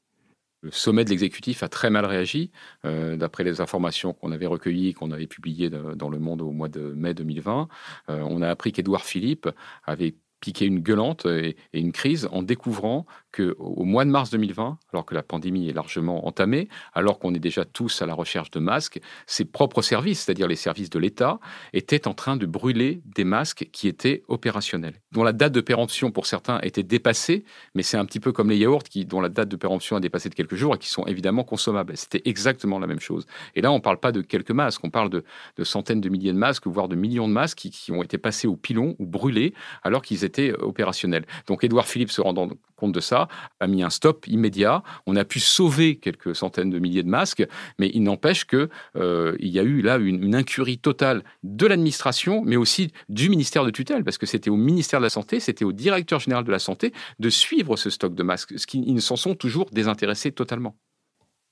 Le 0.62 0.72
sommet 0.72 1.06
de 1.06 1.12
l'exécutif 1.12 1.62
a 1.62 1.70
très 1.70 1.92
mal 1.92 2.06
réagi. 2.06 2.52
Euh, 2.86 3.18
d'après 3.18 3.44
les 3.44 3.62
informations 3.62 4.14
qu'on 4.14 4.32
avait 4.32 4.48
recueillies, 4.48 4.96
qu'on 4.96 5.12
avait 5.12 5.28
publiées 5.28 5.70
dans 5.70 6.10
Le 6.10 6.18
Monde 6.18 6.42
au 6.42 6.50
mois 6.50 6.70
de 6.70 6.92
mai 6.96 7.14
2020, 7.14 7.68
euh, 8.10 8.22
on 8.28 8.42
a 8.42 8.50
appris 8.50 8.72
qu'Édouard 8.72 9.06
Philippe 9.06 9.48
avait 9.84 10.16
piqué 10.46 10.66
une 10.66 10.80
gueulante 10.80 11.26
et, 11.26 11.56
une 11.74 11.92
crise 11.92 12.30
en 12.32 12.44
découvrant 12.44 13.08
que 13.32 13.56
au 13.58 13.84
mois 13.84 14.06
de 14.06 14.12
mars 14.12 14.30
2020, 14.30 14.78
alors 14.94 15.04
que 15.04 15.16
la 15.16 15.24
pandémie 15.24 15.68
est 15.68 15.74
largement 15.74 16.28
entamée, 16.28 16.70
alors 16.94 17.18
qu'on 17.18 17.34
est 17.34 17.40
déjà 17.40 17.66
tous 17.66 18.04
à 18.04 18.06
la 18.06 18.14
recherche 18.14 18.52
de 18.52 18.60
masques, 18.60 19.00
ses 19.26 19.44
propres 19.44 19.82
services, 19.82 20.22
c'est-à-dire 20.22 20.48
les 20.48 20.56
services 20.56 20.92
de 20.92 21.00
l'État, 21.00 21.40
étaient 21.74 22.08
en 22.08 22.14
train 22.14 22.38
de 22.38 22.46
brûler 22.46 23.02
des 23.06 23.24
masques 23.24 23.68
qui 23.74 23.88
étaient 23.88 24.22
opérationnels, 24.28 25.02
dont 25.12 25.24
la 25.24 25.34
date 25.34 25.52
de 25.52 25.62
péremption 25.62 26.12
pour 26.12 26.28
certains 26.28 26.60
était 26.62 26.84
dépassée, 26.84 27.44
mais 27.74 27.82
c'est 27.82 27.98
un 27.98 28.06
petit 28.06 28.20
peu 28.20 28.32
comme 28.32 28.52
les 28.52 28.58
yaourts 28.58 28.84
qui, 28.84 29.06
dont 29.06 29.22
la 29.22 29.30
date 29.30 29.50
de 29.50 29.56
péremption 29.56 29.96
a 29.96 30.00
dépassé 30.00 30.30
de 30.30 30.36
quelques 30.36 30.56
jours 30.56 30.76
et 30.76 30.78
qui 30.78 30.90
sont 30.90 31.06
évidemment 31.08 31.44
consommables. 31.44 31.98
C'était 31.98 32.22
exactement 32.26 32.78
la 32.78 32.86
même 32.86 33.00
chose. 33.00 33.26
Et 33.56 33.62
là, 33.62 33.72
on 33.72 33.78
ne 33.78 33.82
parle 33.82 34.00
pas 34.00 34.12
de 34.12 34.22
quelques 34.22 34.52
masques, 34.52 34.84
on 34.84 34.92
parle 34.92 35.10
de, 35.10 35.24
centaines 35.64 36.02
de 36.02 36.10
milliers 36.10 36.34
de 36.34 36.38
masques, 36.38 36.68
voire 36.68 36.88
de 36.88 36.96
millions 36.96 37.28
de 37.28 37.34
masques 37.34 37.58
qui 37.58 37.92
ont 37.92 38.04
été 38.04 38.20
passés 38.20 38.48
au 38.48 38.56
pilon 38.56 38.96
ou 39.00 39.08
brûlés 39.08 39.56
alors 39.84 40.04
qu'ils 40.04 40.24
étaient 40.24 40.35
opérationnels. 40.60 41.26
Donc 41.48 41.64
Édouard 41.64 41.88
Philippe 41.88 42.12
se 42.12 42.22
rendant 42.22 42.50
compte 42.76 42.92
de 42.92 43.00
ça, 43.00 43.28
a 43.60 43.68
mis 43.68 43.84
un 43.84 43.90
stop 43.90 44.28
immédiat. 44.28 44.84
On 45.06 45.16
a 45.16 45.26
pu 45.26 45.40
sauver 45.40 45.98
quelques 45.98 46.36
centaines 46.36 46.70
de 46.70 46.80
milliers 46.80 47.04
de 47.04 47.10
masques, 47.10 47.46
mais 47.80 47.90
il 47.94 48.04
n'empêche 48.04 48.46
qu'il 48.46 48.70
euh, 48.98 49.36
y 49.40 49.60
a 49.60 49.64
eu 49.64 49.82
là 49.82 49.98
une, 49.98 50.36
incurie 50.36 50.78
totale 50.78 51.24
de 51.44 51.66
l'administration, 51.66 52.42
mais 52.44 52.58
aussi 52.58 52.92
du 53.08 53.30
ministère 53.30 53.64
de 53.64 53.70
tutelle, 53.70 54.04
parce 54.04 54.18
que 54.18 54.26
c'était 54.26 54.50
au 54.50 54.58
ministère 54.58 55.00
de 55.00 55.06
la 55.06 55.10
Santé, 55.10 55.40
c'était 55.40 55.64
au 55.64 55.72
directeur 55.72 56.20
général 56.20 56.44
de 56.44 56.52
la 56.52 56.60
Santé 56.60 56.92
de 57.20 57.30
suivre 57.30 57.78
ce 57.78 57.90
stock 57.90 58.14
de 58.14 58.24
masques, 58.24 58.60
ce 58.60 58.68
qui 58.68 58.84
ils 58.86 59.02
s'en 59.02 59.16
sont 59.16 59.36
toujours 59.36 59.70
désintéressés 59.72 60.32
totalement. 60.32 60.76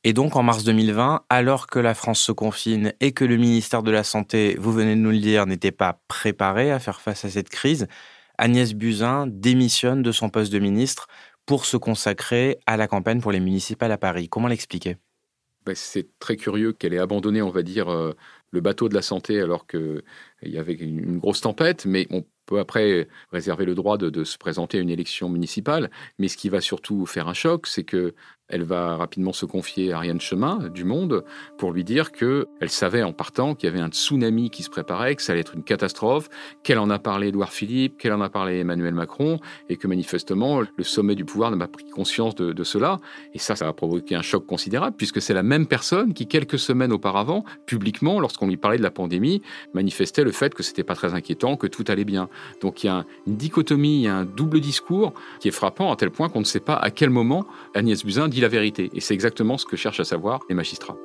Et 0.06 0.12
donc 0.12 0.36
en 0.36 0.44
mars 0.44 0.66
2020, 0.66 1.24
alors 1.30 1.68
que 1.68 1.80
la 1.80 1.94
France 1.94 2.20
se 2.20 2.34
confine 2.34 2.94
et 3.00 3.14
que 3.14 3.24
le 3.24 3.38
ministère 3.38 3.84
de 3.84 3.92
la 3.92 4.04
Santé, 4.04 4.58
vous 4.60 4.74
venez 4.74 4.96
de 4.96 5.00
nous 5.00 5.12
le 5.12 5.20
dire, 5.20 5.46
n'était 5.46 5.72
pas 5.72 6.02
préparé 6.10 6.72
à 6.72 6.80
faire 6.80 7.00
face 7.00 7.24
à 7.24 7.30
cette 7.30 7.48
crise, 7.48 7.88
Agnès 8.38 8.74
Buzyn 8.74 9.28
démissionne 9.28 10.02
de 10.02 10.12
son 10.12 10.30
poste 10.30 10.52
de 10.52 10.60
ministre 10.60 11.08
pour 11.46 11.66
se 11.66 11.78
consacrer 11.78 12.60
à 12.66 12.78
la 12.78 12.88
campagne 12.88 13.22
pour 13.22 13.32
les 13.32 13.40
municipales 13.40 13.92
à 13.92 13.98
Paris. 13.98 14.30
Comment 14.30 14.48
l'expliquer? 14.48 14.98
Ben, 15.66 15.76
C'est 15.76 16.08
très 16.20 16.36
curieux 16.36 16.74
qu'elle 16.74 16.94
ait 16.94 17.00
abandonné, 17.00 17.42
on 17.42 17.50
va 17.50 17.64
dire, 17.64 17.90
euh, 17.90 18.14
le 18.52 18.62
bateau 18.62 18.90
de 18.90 18.94
la 18.94 19.02
santé 19.02 19.42
alors 19.42 19.68
qu'il 19.68 20.04
y 20.44 20.58
avait 20.58 20.74
une 20.74 21.18
grosse 21.20 21.42
tempête, 21.42 21.86
mais 21.86 22.08
on 22.12 22.24
peut 22.46 22.60
après 22.60 23.08
réserver 23.32 23.66
le 23.66 23.76
droit 23.76 23.98
de, 23.98 24.24
se 24.24 24.38
présenter 24.38 24.78
à 24.78 24.82
une 24.82 24.90
élection 24.90 25.30
municipale. 25.30 25.90
Mais 26.20 26.28
ce 26.28 26.38
qui 26.38 26.50
va 26.50 26.62
surtout 26.62 27.06
faire 27.06 27.28
un 27.28 27.34
choc, 27.34 27.68
c'est 27.68 27.84
que 27.84 28.14
elle 28.50 28.64
va 28.64 28.98
rapidement 28.98 29.32
se 29.32 29.46
confier 29.46 29.94
à 29.94 29.98
Ariane 29.98 30.20
Chemin 30.20 30.70
du 30.70 30.84
Monde 30.84 31.24
pour 31.58 31.72
lui 31.72 31.84
dire 31.84 32.12
que 32.12 32.48
elle 32.60 32.70
savait 32.70 33.02
en 33.02 33.14
partant 33.14 33.56
qu'il 33.56 33.70
y 33.70 33.72
avait 33.72 33.82
un 33.82 33.88
tsunami 33.88 34.50
qui 34.50 34.64
se 34.64 34.70
préparait, 34.70 35.16
que 35.16 35.22
ça 35.22 35.32
allait 35.32 35.42
être 35.42 35.56
une 35.56 35.64
catastrophe, 35.64 36.30
qu'elle 36.62 36.80
en 36.80 36.90
a 36.90 37.00
parlé 37.00 37.28
Édouard 37.28 37.54
Philippe, 37.54 37.98
qu'elle 37.98 38.14
en 38.14 38.22
a 38.22 38.30
parlé 38.30 38.60
Emmanuel 38.60 38.94
Macron, 38.94 39.40
et 39.70 39.78
que 39.78 39.88
manifestement 39.88 40.62
le 40.62 40.84
sommet 40.84 41.16
du 41.16 41.24
pouvoir 41.24 41.52
n'a 41.52 41.58
pas 41.58 41.68
pris 41.68 41.86
conscience 41.86 42.36
de, 42.36 42.64
cela. 42.64 43.00
Et 43.34 43.40
ça, 43.40 43.56
ça 43.56 43.68
a 43.68 43.74
provoqué 43.74 44.16
un 44.16 44.22
choc 44.22 44.46
considérable 44.46 44.96
puisque 44.98 45.22
c'est 45.22 45.34
la 45.34 45.44
même 45.44 45.66
personne 45.66 46.14
qui 46.14 46.28
quelques 46.28 46.60
semaines 46.60 46.92
auparavant, 46.92 47.46
publiquement, 47.66 48.20
lorsqu'on 48.20 48.48
lui 48.48 48.58
parlait 48.58 48.78
de 48.78 48.84
la 48.84 48.92
pandémie, 48.92 49.42
manifestait 49.74 50.24
le 50.24 50.32
fait 50.32 50.54
que 50.54 50.64
c'était 50.64 50.84
pas 50.84 50.96
très 50.96 51.14
inquiétant, 51.14 51.56
que 51.56 51.68
tout 51.68 51.84
allait 51.88 52.06
bien. 52.06 52.30
Donc 52.62 52.84
il 52.84 52.88
y 52.88 52.90
a 52.90 53.06
une 53.26 53.36
dichotomie, 53.36 53.96
il 53.96 54.02
y 54.02 54.08
a 54.08 54.16
un 54.16 54.26
double 54.26 54.60
discours 54.60 55.14
qui 55.40 55.48
est 55.48 55.52
frappant 55.52 55.92
à 55.92 55.96
tel 55.96 56.12
point 56.12 56.30
qu'on 56.30 56.40
ne 56.40 56.46
sait 56.46 56.60
pas 56.60 56.76
à 56.76 56.92
quel 56.92 57.10
moment 57.10 57.46
Agnès 57.74 58.04
Buzyn 58.04 58.30
dit 58.34 58.42
la 58.42 58.50
vérité. 58.50 58.90
Et 58.94 59.00
c'est 59.00 59.14
exactement 59.14 59.58
ce 59.58 59.66
que 59.66 59.78
cherchent 59.78 60.02
à 60.02 60.04
savoir 60.04 60.42
les 60.50 60.56
magistrats. 60.56 60.98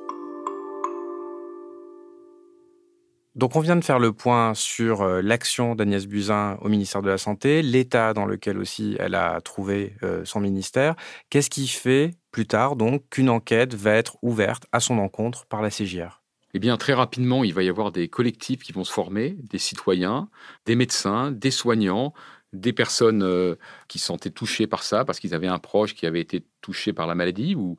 Donc 3.35 3.55
on 3.55 3.61
vient 3.61 3.77
de 3.77 3.83
faire 3.83 3.99
le 3.99 4.11
point 4.11 4.53
sur 4.53 5.01
euh, 5.01 5.21
l'action 5.21 5.73
d'Agnès 5.73 6.05
Buzyn 6.07 6.57
au 6.61 6.67
ministère 6.67 7.01
de 7.01 7.09
la 7.09 7.17
Santé, 7.17 7.61
l'état 7.61 8.13
dans 8.13 8.25
lequel 8.25 8.57
aussi 8.57 8.97
elle 8.99 9.15
a 9.15 9.39
trouvé 9.39 9.95
euh, 10.03 10.25
son 10.25 10.41
ministère. 10.41 10.95
Qu'est-ce 11.29 11.49
qui 11.49 11.67
fait 11.67 12.11
plus 12.31 12.47
tard 12.47 12.75
donc 12.75 13.03
qu'une 13.09 13.29
enquête 13.29 13.75
va 13.75 13.93
être 13.93 14.17
ouverte 14.23 14.65
à 14.73 14.81
son 14.81 14.97
encontre 14.97 15.45
par 15.45 15.61
la 15.61 15.69
CGR 15.69 16.19
eh 16.55 16.59
bien, 16.59 16.77
très 16.77 16.93
rapidement, 16.93 17.43
il 17.43 17.53
va 17.53 17.61
y 17.61 17.69
avoir 17.69 17.91
des 17.91 18.07
collectifs 18.07 18.63
qui 18.63 18.71
vont 18.71 18.83
se 18.83 18.91
former, 18.91 19.37
des 19.43 19.59
citoyens, 19.59 20.29
des 20.65 20.75
médecins, 20.75 21.31
des 21.31 21.51
soignants, 21.51 22.11
des 22.53 22.73
personnes 22.73 23.21
euh, 23.21 23.55
qui 23.87 23.99
se 23.99 24.07
sentaient 24.07 24.31
touchées 24.31 24.65
par 24.65 24.83
ça, 24.83 25.05
parce 25.05 25.19
qu'ils 25.19 25.35
avaient 25.35 25.47
un 25.47 25.59
proche 25.59 25.93
qui 25.93 26.07
avait 26.07 26.21
été 26.21 26.43
touchés 26.61 26.93
par 26.93 27.07
la 27.07 27.15
maladie 27.15 27.55
ou, 27.55 27.77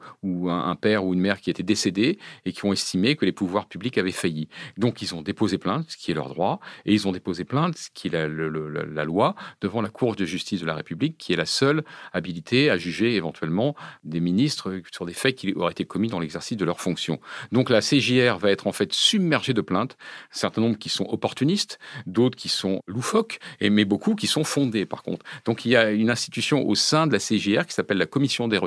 un, 0.49 0.77
père 0.77 1.05
ou 1.05 1.15
une 1.15 1.21
mère 1.21 1.41
qui 1.41 1.51
était 1.51 1.63
décédé 1.63 2.19
et 2.45 2.53
qui 2.53 2.65
ont 2.65 2.73
estimé 2.73 3.17
que 3.17 3.25
les 3.25 3.33
pouvoirs 3.33 3.67
publics 3.67 3.99
avaient 3.99 4.13
failli. 4.13 4.49
Donc 4.77 5.03
ils 5.03 5.15
ont 5.15 5.23
déposé 5.23 5.59
plainte, 5.59 5.91
ce 5.91 5.97
qui 5.97 6.11
est 6.11 6.15
leur 6.15 6.29
droit, 6.29 6.61
et 6.87 6.93
ils 6.93 7.07
ont 7.09 7.13
déposé 7.13 7.45
plainte, 7.45 7.77
ce 7.77 7.89
qui 7.93 8.09
est 8.09 8.11
la, 8.11 9.05
loi, 9.05 9.35
devant 9.61 9.83
la 9.83 9.89
Cour 9.89 10.17
de 10.17 10.25
justice 10.25 10.61
de 10.61 10.67
la 10.67 10.75
République, 10.75 11.19
qui 11.19 11.33
est 11.33 11.37
la 11.37 11.47
seule 11.47 11.85
habilité 12.13 12.71
à 12.71 12.79
juger 12.79 13.17
éventuellement 13.17 13.75
des 14.05 14.21
ministres 14.21 14.81
sur 14.93 15.07
des 15.07 15.13
faits 15.13 15.37
qui 15.37 15.53
auraient 15.55 15.73
été 15.73 15.85
commis 15.85 16.09
dans 16.09 16.21
l'exercice 16.21 16.57
de 16.57 16.65
leurs 16.65 16.81
fonctions. 16.81 17.21
Donc 17.53 17.71
la 17.71 17.81
CJR 17.81 18.39
va 18.39 18.51
être 18.51 18.67
en 18.67 18.73
fait 18.73 18.93
submergée 18.93 19.55
de 19.55 19.61
plaintes, 19.61 19.97
un 20.01 20.39
certain 20.39 20.61
nombre 20.61 20.79
qui 20.79 20.89
sont 20.89 21.07
opportunistes, 21.09 21.79
d'autres 22.07 22.37
qui 22.37 22.49
sont 22.49 22.83
loufoques, 22.87 23.39
et, 23.61 23.71
mais 23.71 23.85
beaucoup 23.85 24.15
qui 24.15 24.27
sont 24.27 24.45
fondées 24.45 24.87
par 24.87 25.03
contre. 25.03 25.25
Donc 25.45 25.65
il 25.65 25.73
y 25.73 25.77
a 25.77 25.91
une 25.91 26.11
institution 26.11 26.67
au 26.67 26.75
sein 26.75 27.07
de 27.07 27.13
la 27.13 27.19
CJR 27.19 27.67
qui 27.67 27.75
s'appelle 27.75 27.99
la 27.99 28.07
Commission 28.07 28.49
des 28.49 28.59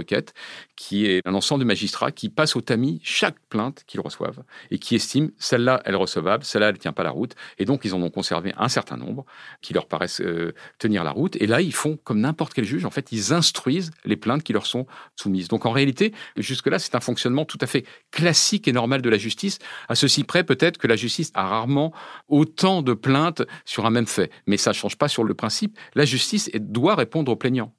qui 0.75 1.05
est 1.05 1.21
un 1.25 1.33
ensemble 1.33 1.61
de 1.61 1.67
magistrats 1.67 2.11
qui 2.11 2.29
passent 2.29 2.55
au 2.55 2.61
tamis 2.61 2.99
chaque 3.03 3.39
plainte 3.49 3.83
qu'ils 3.87 4.01
reçoivent 4.01 4.43
et 4.71 4.79
qui 4.79 4.95
estiment 4.95 5.29
celle-là, 5.37 5.81
elle 5.85 5.93
est 5.93 5.97
recevable, 5.97 6.43
celle-là, 6.43 6.69
elle 6.69 6.75
ne 6.75 6.79
tient 6.79 6.93
pas 6.93 7.03
la 7.03 7.11
route. 7.11 7.35
Et 7.57 7.65
donc, 7.65 7.81
ils 7.85 7.93
en 7.93 8.01
ont 8.01 8.09
conservé 8.09 8.53
un 8.57 8.69
certain 8.69 8.97
nombre 8.97 9.25
qui 9.61 9.73
leur 9.73 9.87
paraissent 9.87 10.21
euh, 10.21 10.53
tenir 10.79 11.03
la 11.03 11.11
route. 11.11 11.35
Et 11.37 11.47
là, 11.47 11.61
ils 11.61 11.73
font 11.73 11.97
comme 12.03 12.19
n'importe 12.19 12.53
quel 12.53 12.65
juge. 12.65 12.85
En 12.85 12.91
fait, 12.91 13.11
ils 13.11 13.33
instruisent 13.33 13.91
les 14.05 14.15
plaintes 14.15 14.43
qui 14.43 14.53
leur 14.53 14.65
sont 14.65 14.85
soumises. 15.15 15.47
Donc, 15.47 15.65
en 15.65 15.71
réalité, 15.71 16.13
jusque-là, 16.37 16.79
c'est 16.79 16.95
un 16.95 16.99
fonctionnement 16.99 17.45
tout 17.45 17.59
à 17.61 17.67
fait 17.67 17.85
classique 18.11 18.67
et 18.67 18.71
normal 18.71 19.01
de 19.01 19.09
la 19.09 19.17
justice. 19.17 19.59
À 19.89 19.95
ceci 19.95 20.23
près, 20.23 20.43
peut-être 20.43 20.77
que 20.77 20.87
la 20.87 20.95
justice 20.95 21.31
a 21.33 21.47
rarement 21.47 21.93
autant 22.27 22.81
de 22.81 22.93
plaintes 22.93 23.43
sur 23.65 23.85
un 23.85 23.89
même 23.89 24.07
fait. 24.07 24.31
Mais 24.47 24.57
ça 24.57 24.71
ne 24.71 24.75
change 24.75 24.97
pas 24.97 25.07
sur 25.07 25.23
le 25.23 25.33
principe. 25.33 25.77
La 25.95 26.05
justice 26.05 26.49
doit 26.53 26.95
répondre 26.95 27.31
aux 27.31 27.35
plaignants. 27.35 27.73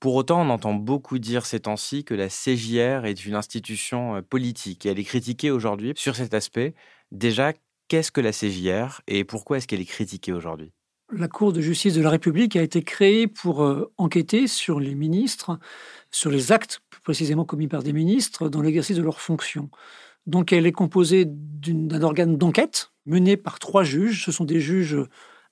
Pour 0.00 0.14
autant, 0.14 0.40
on 0.40 0.48
entend 0.48 0.72
beaucoup 0.72 1.18
dire 1.18 1.44
ces 1.44 1.60
temps-ci 1.60 2.04
que 2.04 2.14
la 2.14 2.28
CJR 2.28 3.04
est 3.04 3.26
une 3.26 3.34
institution 3.34 4.16
euh, 4.16 4.22
politique 4.22 4.86
et 4.86 4.88
elle 4.88 4.98
est 4.98 5.04
critiquée 5.04 5.50
aujourd'hui 5.50 5.92
sur 5.94 6.16
cet 6.16 6.32
aspect. 6.32 6.74
Déjà, 7.12 7.52
qu'est-ce 7.88 8.10
que 8.10 8.22
la 8.22 8.32
CJR 8.32 9.02
et 9.06 9.24
pourquoi 9.24 9.58
est-ce 9.58 9.68
qu'elle 9.68 9.82
est 9.82 9.84
critiquée 9.84 10.32
aujourd'hui? 10.32 10.72
La 11.12 11.28
Cour 11.28 11.52
de 11.52 11.60
justice 11.60 11.92
de 11.92 12.00
la 12.00 12.08
République 12.08 12.56
a 12.56 12.62
été 12.62 12.82
créée 12.82 13.26
pour 13.26 13.62
euh, 13.62 13.92
enquêter 13.98 14.46
sur 14.46 14.80
les 14.80 14.94
ministres, 14.94 15.58
sur 16.10 16.30
les 16.30 16.50
actes 16.50 16.80
précisément 17.02 17.44
commis 17.44 17.68
par 17.68 17.82
des 17.82 17.92
ministres 17.92 18.48
dans 18.48 18.62
l'exercice 18.62 18.96
de 18.96 19.02
leurs 19.02 19.20
fonctions. 19.20 19.68
Donc 20.26 20.50
elle 20.50 20.66
est 20.66 20.72
composée 20.72 21.24
d'un 21.26 22.02
organe 22.02 22.38
d'enquête 22.38 22.92
mené 23.04 23.36
par 23.36 23.58
trois 23.58 23.84
juges. 23.84 24.24
Ce 24.24 24.32
sont 24.32 24.44
des 24.44 24.60
juges 24.60 24.96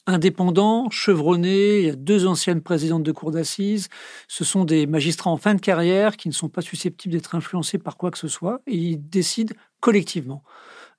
indépendants, 0.08 0.90
chevronnés. 0.90 1.80
Il 1.80 1.86
y 1.86 1.90
a 1.90 1.94
deux 1.94 2.26
anciennes 2.26 2.62
présidentes 2.62 3.04
de 3.04 3.12
cour 3.12 3.30
d'assises. 3.30 3.88
Ce 4.26 4.42
sont 4.42 4.64
des 4.64 4.86
magistrats 4.86 5.30
en 5.30 5.36
fin 5.36 5.54
de 5.54 5.60
carrière 5.60 6.16
qui 6.16 6.28
ne 6.28 6.34
sont 6.34 6.48
pas 6.48 6.62
susceptibles 6.62 7.14
d'être 7.14 7.34
influencés 7.34 7.78
par 7.78 7.96
quoi 7.96 8.10
que 8.10 8.18
ce 8.18 8.28
soit 8.28 8.60
et 8.66 8.74
ils 8.74 9.08
décident 9.08 9.54
collectivement. 9.80 10.42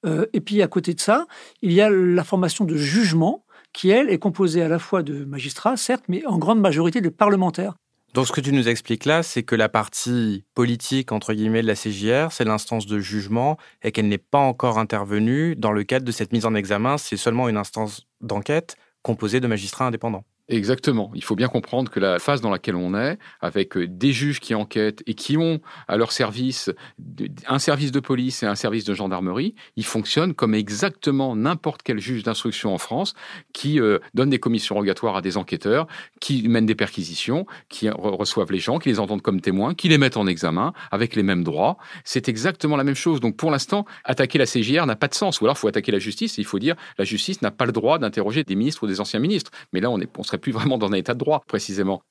Euh, 0.06 0.28
et 0.32 0.40
puis 0.40 0.62
à 0.62 0.68
côté 0.68 0.94
de 0.94 1.00
ça, 1.00 1.26
il 1.62 1.74
y 1.74 1.82
a 1.82 1.90
la 1.90 2.24
formation 2.24 2.64
de 2.64 2.76
jugement 2.76 3.44
qui, 3.74 3.90
elle, 3.90 4.10
est 4.10 4.20
composée 4.20 4.62
à 4.62 4.70
la 4.70 4.80
fois 4.80 5.04
de 5.04 5.26
magistrats, 5.26 5.76
certes, 5.76 6.06
mais 6.08 6.26
en 6.26 6.38
grande 6.38 6.62
majorité 6.62 7.02
de 7.02 7.10
parlementaires. 7.10 7.76
Donc 8.16 8.26
ce 8.26 8.32
que 8.32 8.42
tu 8.42 8.52
nous 8.54 8.68
expliques 8.68 9.06
là, 9.06 9.22
c'est 9.22 9.44
que 9.44 9.54
la 9.54 9.70
partie 9.70 10.44
politique, 10.56 11.12
entre 11.12 11.34
guillemets, 11.34 11.62
de 11.62 11.68
la 11.68 11.76
CJR, 11.76 12.32
c'est 12.32 12.46
l'instance 12.46 12.88
de 12.88 13.00
jugement 13.00 13.58
et 13.84 13.92
qu'elle 13.92 14.08
n'est 14.08 14.18
pas 14.18 14.40
encore 14.40 14.80
intervenue 14.80 15.56
dans 15.56 15.72
le 15.72 15.84
cadre 15.84 16.06
de 16.06 16.12
cette 16.12 16.32
mise 16.32 16.46
en 16.46 16.56
examen. 16.56 16.98
C'est 16.98 17.18
seulement 17.18 17.50
une 17.50 17.58
instance 17.58 18.08
d'enquête 18.22 18.78
composé 19.02 19.40
de 19.40 19.48
magistrats 19.48 19.88
indépendants. 19.88 20.26
Exactement. 20.50 21.12
Il 21.14 21.24
faut 21.24 21.36
bien 21.36 21.48
comprendre 21.48 21.92
que 21.92 22.00
la 22.00 22.18
phase 22.18 22.42
dans 22.42 22.50
laquelle 22.50 22.76
on 22.76 22.96
est, 22.96 23.20
avec 23.40 23.78
euh, 23.78 23.88
des 23.88 24.12
juges 24.12 24.40
qui 24.40 24.56
enquêtent 24.56 25.04
et 25.06 25.14
qui 25.14 25.38
ont 25.38 25.62
à 25.88 25.96
leur 25.96 26.12
service 26.12 26.72
un 27.48 27.60
service 27.60 27.92
de 27.92 28.00
police 28.00 28.42
et 28.42 28.48
un 28.48 28.56
service 28.56 28.84
de 28.84 28.96
gendarmerie, 28.96 29.54
ils 29.76 29.86
fonctionnent 29.86 30.34
comme 30.34 30.56
exactement 30.56 31.36
n'importe 31.36 31.84
quel 31.84 32.00
juge 32.00 32.24
d'instruction 32.24 32.74
en 32.74 32.80
France 32.80 33.14
qui 33.54 33.80
euh, 33.80 34.00
donne 34.16 34.32
des 34.32 34.40
commissions 34.40 34.74
rogatoires 34.74 35.18
à 35.18 35.22
des 35.22 35.38
enquêteurs, 35.38 35.86
qui 36.20 36.48
mènent 36.48 36.66
des 36.66 36.74
perquisitions, 36.74 37.46
qui 37.70 37.88
reçoivent 37.90 38.52
les 38.52 38.60
gens, 38.60 38.80
qui 38.80 38.90
les 38.90 39.00
entendent 39.00 39.22
comme 39.22 39.42
témoins, 39.42 39.76
qui 39.76 39.88
les 39.88 40.00
mettent 40.00 40.18
en 40.18 40.26
examen 40.26 40.74
avec 40.90 41.16
les 41.16 41.24
mêmes 41.24 41.44
droits. 41.44 41.78
C'est 42.06 42.28
exactement 42.28 42.76
la 42.76 42.84
même 42.84 42.96
chose. 42.96 43.20
Donc 43.20 43.38
pour 43.38 43.52
l'instant, 43.52 43.86
attaquer 44.04 44.40
la 44.40 44.48
CJR 44.48 44.88
n'a 44.88 44.96
pas 44.96 45.08
de 45.08 45.14
sens. 45.14 45.42
Ou 45.42 45.46
alors 45.46 45.58
il 45.58 45.60
faut 45.60 45.68
attaquer 45.68 45.92
la 45.92 46.00
justice 46.00 46.40
et 46.40 46.42
il 46.42 46.46
faut 46.46 46.60
dire 46.60 46.76
la 46.98 47.06
justice 47.06 47.44
n'a 47.44 47.52
pas 47.52 47.68
le 47.68 47.72
droit 47.72 48.00
d'interroger 48.00 48.44
des 48.44 48.56
ministres 48.56 48.82
ou 48.84 48.88
des 48.88 49.00
anciens 49.00 49.20
ministres. 49.20 49.52
Mais 49.74 49.80
là, 49.80 49.92
on, 49.92 50.00
est, 50.00 50.10
on 50.18 50.24
serait 50.24 50.39
plus 50.40 50.52
vraiment 50.52 50.78
dans 50.78 50.88
un 50.88 50.94
état 50.94 51.14
de 51.14 51.20
droit, 51.20 51.44
précisément. 51.48 52.02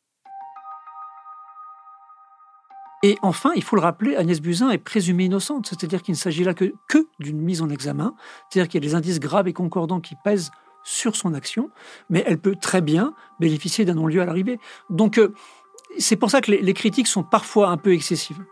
Et 3.02 3.16
enfin, 3.22 3.52
il 3.54 3.62
faut 3.62 3.76
le 3.76 3.82
rappeler, 3.82 4.16
Agnès 4.16 4.40
Buzyn 4.40 4.70
est 4.70 4.78
présumée 4.78 5.26
innocente, 5.26 5.68
c'est-à-dire 5.68 6.02
qu'il 6.02 6.12
ne 6.12 6.18
s'agit 6.18 6.42
là 6.42 6.52
que, 6.52 6.74
que 6.88 7.06
d'une 7.20 7.40
mise 7.40 7.62
en 7.62 7.68
examen, 7.68 8.14
c'est-à-dire 8.50 8.68
qu'il 8.68 8.82
y 8.82 8.86
a 8.86 8.88
des 8.88 8.96
indices 8.96 9.20
graves 9.20 9.46
et 9.46 9.52
concordants 9.52 10.00
qui 10.00 10.16
pèsent 10.24 10.50
sur 10.82 11.14
son 11.14 11.34
action, 11.34 11.70
mais 12.10 12.24
elle 12.26 12.38
peut 12.38 12.56
très 12.56 12.80
bien 12.80 13.14
bénéficier 13.38 13.84
d'un 13.84 13.94
non-lieu 13.94 14.20
à 14.20 14.24
l'arrivée. 14.24 14.58
Donc, 14.90 15.18
euh, 15.18 15.32
c'est 15.98 16.16
pour 16.16 16.30
ça 16.30 16.40
que 16.40 16.50
les, 16.50 16.74
critiques 16.74 17.06
sont 17.06 17.22
parfois 17.22 17.68
un 17.68 17.76
peu 17.76 17.92
excessives. 17.92 18.42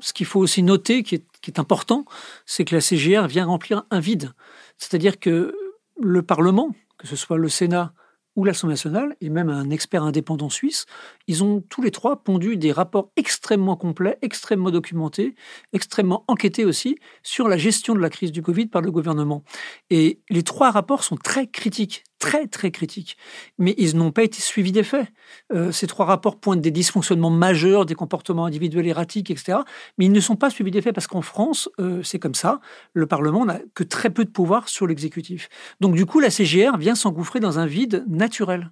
Ce 0.00 0.12
qu'il 0.12 0.26
faut 0.26 0.40
aussi 0.40 0.62
noter, 0.62 1.02
qui 1.02 1.14
est 1.46 1.58
important, 1.58 2.04
c'est 2.44 2.66
que 2.66 2.74
la 2.74 2.82
CGR 2.82 3.26
vient 3.28 3.46
remplir 3.46 3.84
un 3.90 4.00
vide. 4.00 4.32
C'est-à-dire 4.76 5.18
que 5.18 5.54
le 5.98 6.22
Parlement, 6.22 6.74
que 6.98 7.06
ce 7.06 7.16
soit 7.16 7.38
le 7.38 7.48
Sénat 7.48 7.92
ou 8.36 8.44
l'Assemblée 8.44 8.74
nationale, 8.74 9.16
et 9.22 9.30
même 9.30 9.48
un 9.48 9.70
expert 9.70 10.02
indépendant 10.02 10.50
suisse, 10.50 10.84
ils 11.26 11.42
ont 11.42 11.62
tous 11.62 11.80
les 11.80 11.90
trois 11.90 12.22
pondu 12.22 12.58
des 12.58 12.70
rapports 12.70 13.10
extrêmement 13.16 13.76
complets, 13.76 14.18
extrêmement 14.20 14.70
documentés, 14.70 15.34
extrêmement 15.72 16.22
enquêtés 16.28 16.66
aussi 16.66 16.98
sur 17.22 17.48
la 17.48 17.56
gestion 17.56 17.94
de 17.94 18.00
la 18.00 18.10
crise 18.10 18.32
du 18.32 18.42
Covid 18.42 18.66
par 18.66 18.82
le 18.82 18.90
gouvernement. 18.90 19.42
Et 19.88 20.20
les 20.28 20.42
trois 20.42 20.70
rapports 20.70 21.02
sont 21.02 21.16
très 21.16 21.46
critiques 21.46 22.04
très 22.18 22.46
très 22.46 22.70
critiques, 22.70 23.16
mais 23.58 23.74
ils 23.78 23.96
n'ont 23.96 24.12
pas 24.12 24.22
été 24.22 24.40
suivis 24.40 24.72
des 24.72 24.82
faits. 24.82 25.06
Euh, 25.52 25.72
ces 25.72 25.86
trois 25.86 26.06
rapports 26.06 26.38
pointent 26.38 26.60
des 26.60 26.70
dysfonctionnements 26.70 27.30
majeurs, 27.30 27.86
des 27.86 27.94
comportements 27.94 28.46
individuels 28.46 28.86
erratiques, 28.86 29.30
etc. 29.30 29.58
Mais 29.98 30.06
ils 30.06 30.12
ne 30.12 30.20
sont 30.20 30.36
pas 30.36 30.50
suivis 30.50 30.70
des 30.70 30.82
faits 30.82 30.94
parce 30.94 31.06
qu'en 31.06 31.22
France, 31.22 31.68
euh, 31.78 32.02
c'est 32.02 32.18
comme 32.18 32.34
ça, 32.34 32.60
le 32.94 33.06
Parlement 33.06 33.44
n'a 33.44 33.60
que 33.74 33.84
très 33.84 34.10
peu 34.10 34.24
de 34.24 34.30
pouvoir 34.30 34.68
sur 34.68 34.86
l'exécutif. 34.86 35.48
Donc 35.80 35.94
du 35.94 36.06
coup, 36.06 36.20
la 36.20 36.30
CGR 36.30 36.76
vient 36.78 36.94
s'engouffrer 36.94 37.40
dans 37.40 37.58
un 37.58 37.66
vide 37.66 38.04
naturel. 38.08 38.70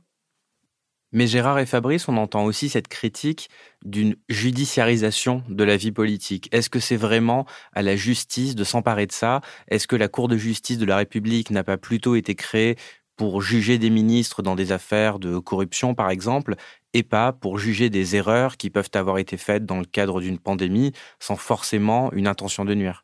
Mais 1.14 1.28
Gérard 1.28 1.60
et 1.60 1.66
Fabrice, 1.66 2.08
on 2.08 2.16
entend 2.16 2.44
aussi 2.44 2.68
cette 2.68 2.88
critique 2.88 3.48
d'une 3.84 4.16
judiciarisation 4.28 5.44
de 5.48 5.62
la 5.62 5.76
vie 5.76 5.92
politique. 5.92 6.48
Est-ce 6.50 6.68
que 6.68 6.80
c'est 6.80 6.96
vraiment 6.96 7.46
à 7.72 7.82
la 7.82 7.94
justice 7.94 8.56
de 8.56 8.64
s'emparer 8.64 9.06
de 9.06 9.12
ça? 9.12 9.40
Est-ce 9.68 9.86
que 9.86 9.94
la 9.94 10.08
Cour 10.08 10.26
de 10.26 10.36
justice 10.36 10.76
de 10.76 10.84
la 10.84 10.96
République 10.96 11.50
n'a 11.50 11.62
pas 11.62 11.76
plutôt 11.76 12.16
été 12.16 12.34
créée 12.34 12.76
pour 13.16 13.42
juger 13.42 13.78
des 13.78 13.90
ministres 13.90 14.42
dans 14.42 14.54
des 14.56 14.72
affaires 14.72 15.18
de 15.18 15.38
corruption, 15.38 15.94
par 15.94 16.10
exemple, 16.10 16.56
et 16.94 17.02
pas 17.02 17.32
pour 17.32 17.58
juger 17.58 17.90
des 17.90 18.16
erreurs 18.16 18.56
qui 18.56 18.70
peuvent 18.70 18.90
avoir 18.94 19.18
été 19.18 19.36
faites 19.36 19.66
dans 19.66 19.78
le 19.78 19.84
cadre 19.84 20.20
d'une 20.20 20.38
pandémie 20.38 20.92
sans 21.20 21.36
forcément 21.36 22.12
une 22.12 22.26
intention 22.26 22.64
de 22.64 22.74
nuire 22.74 23.03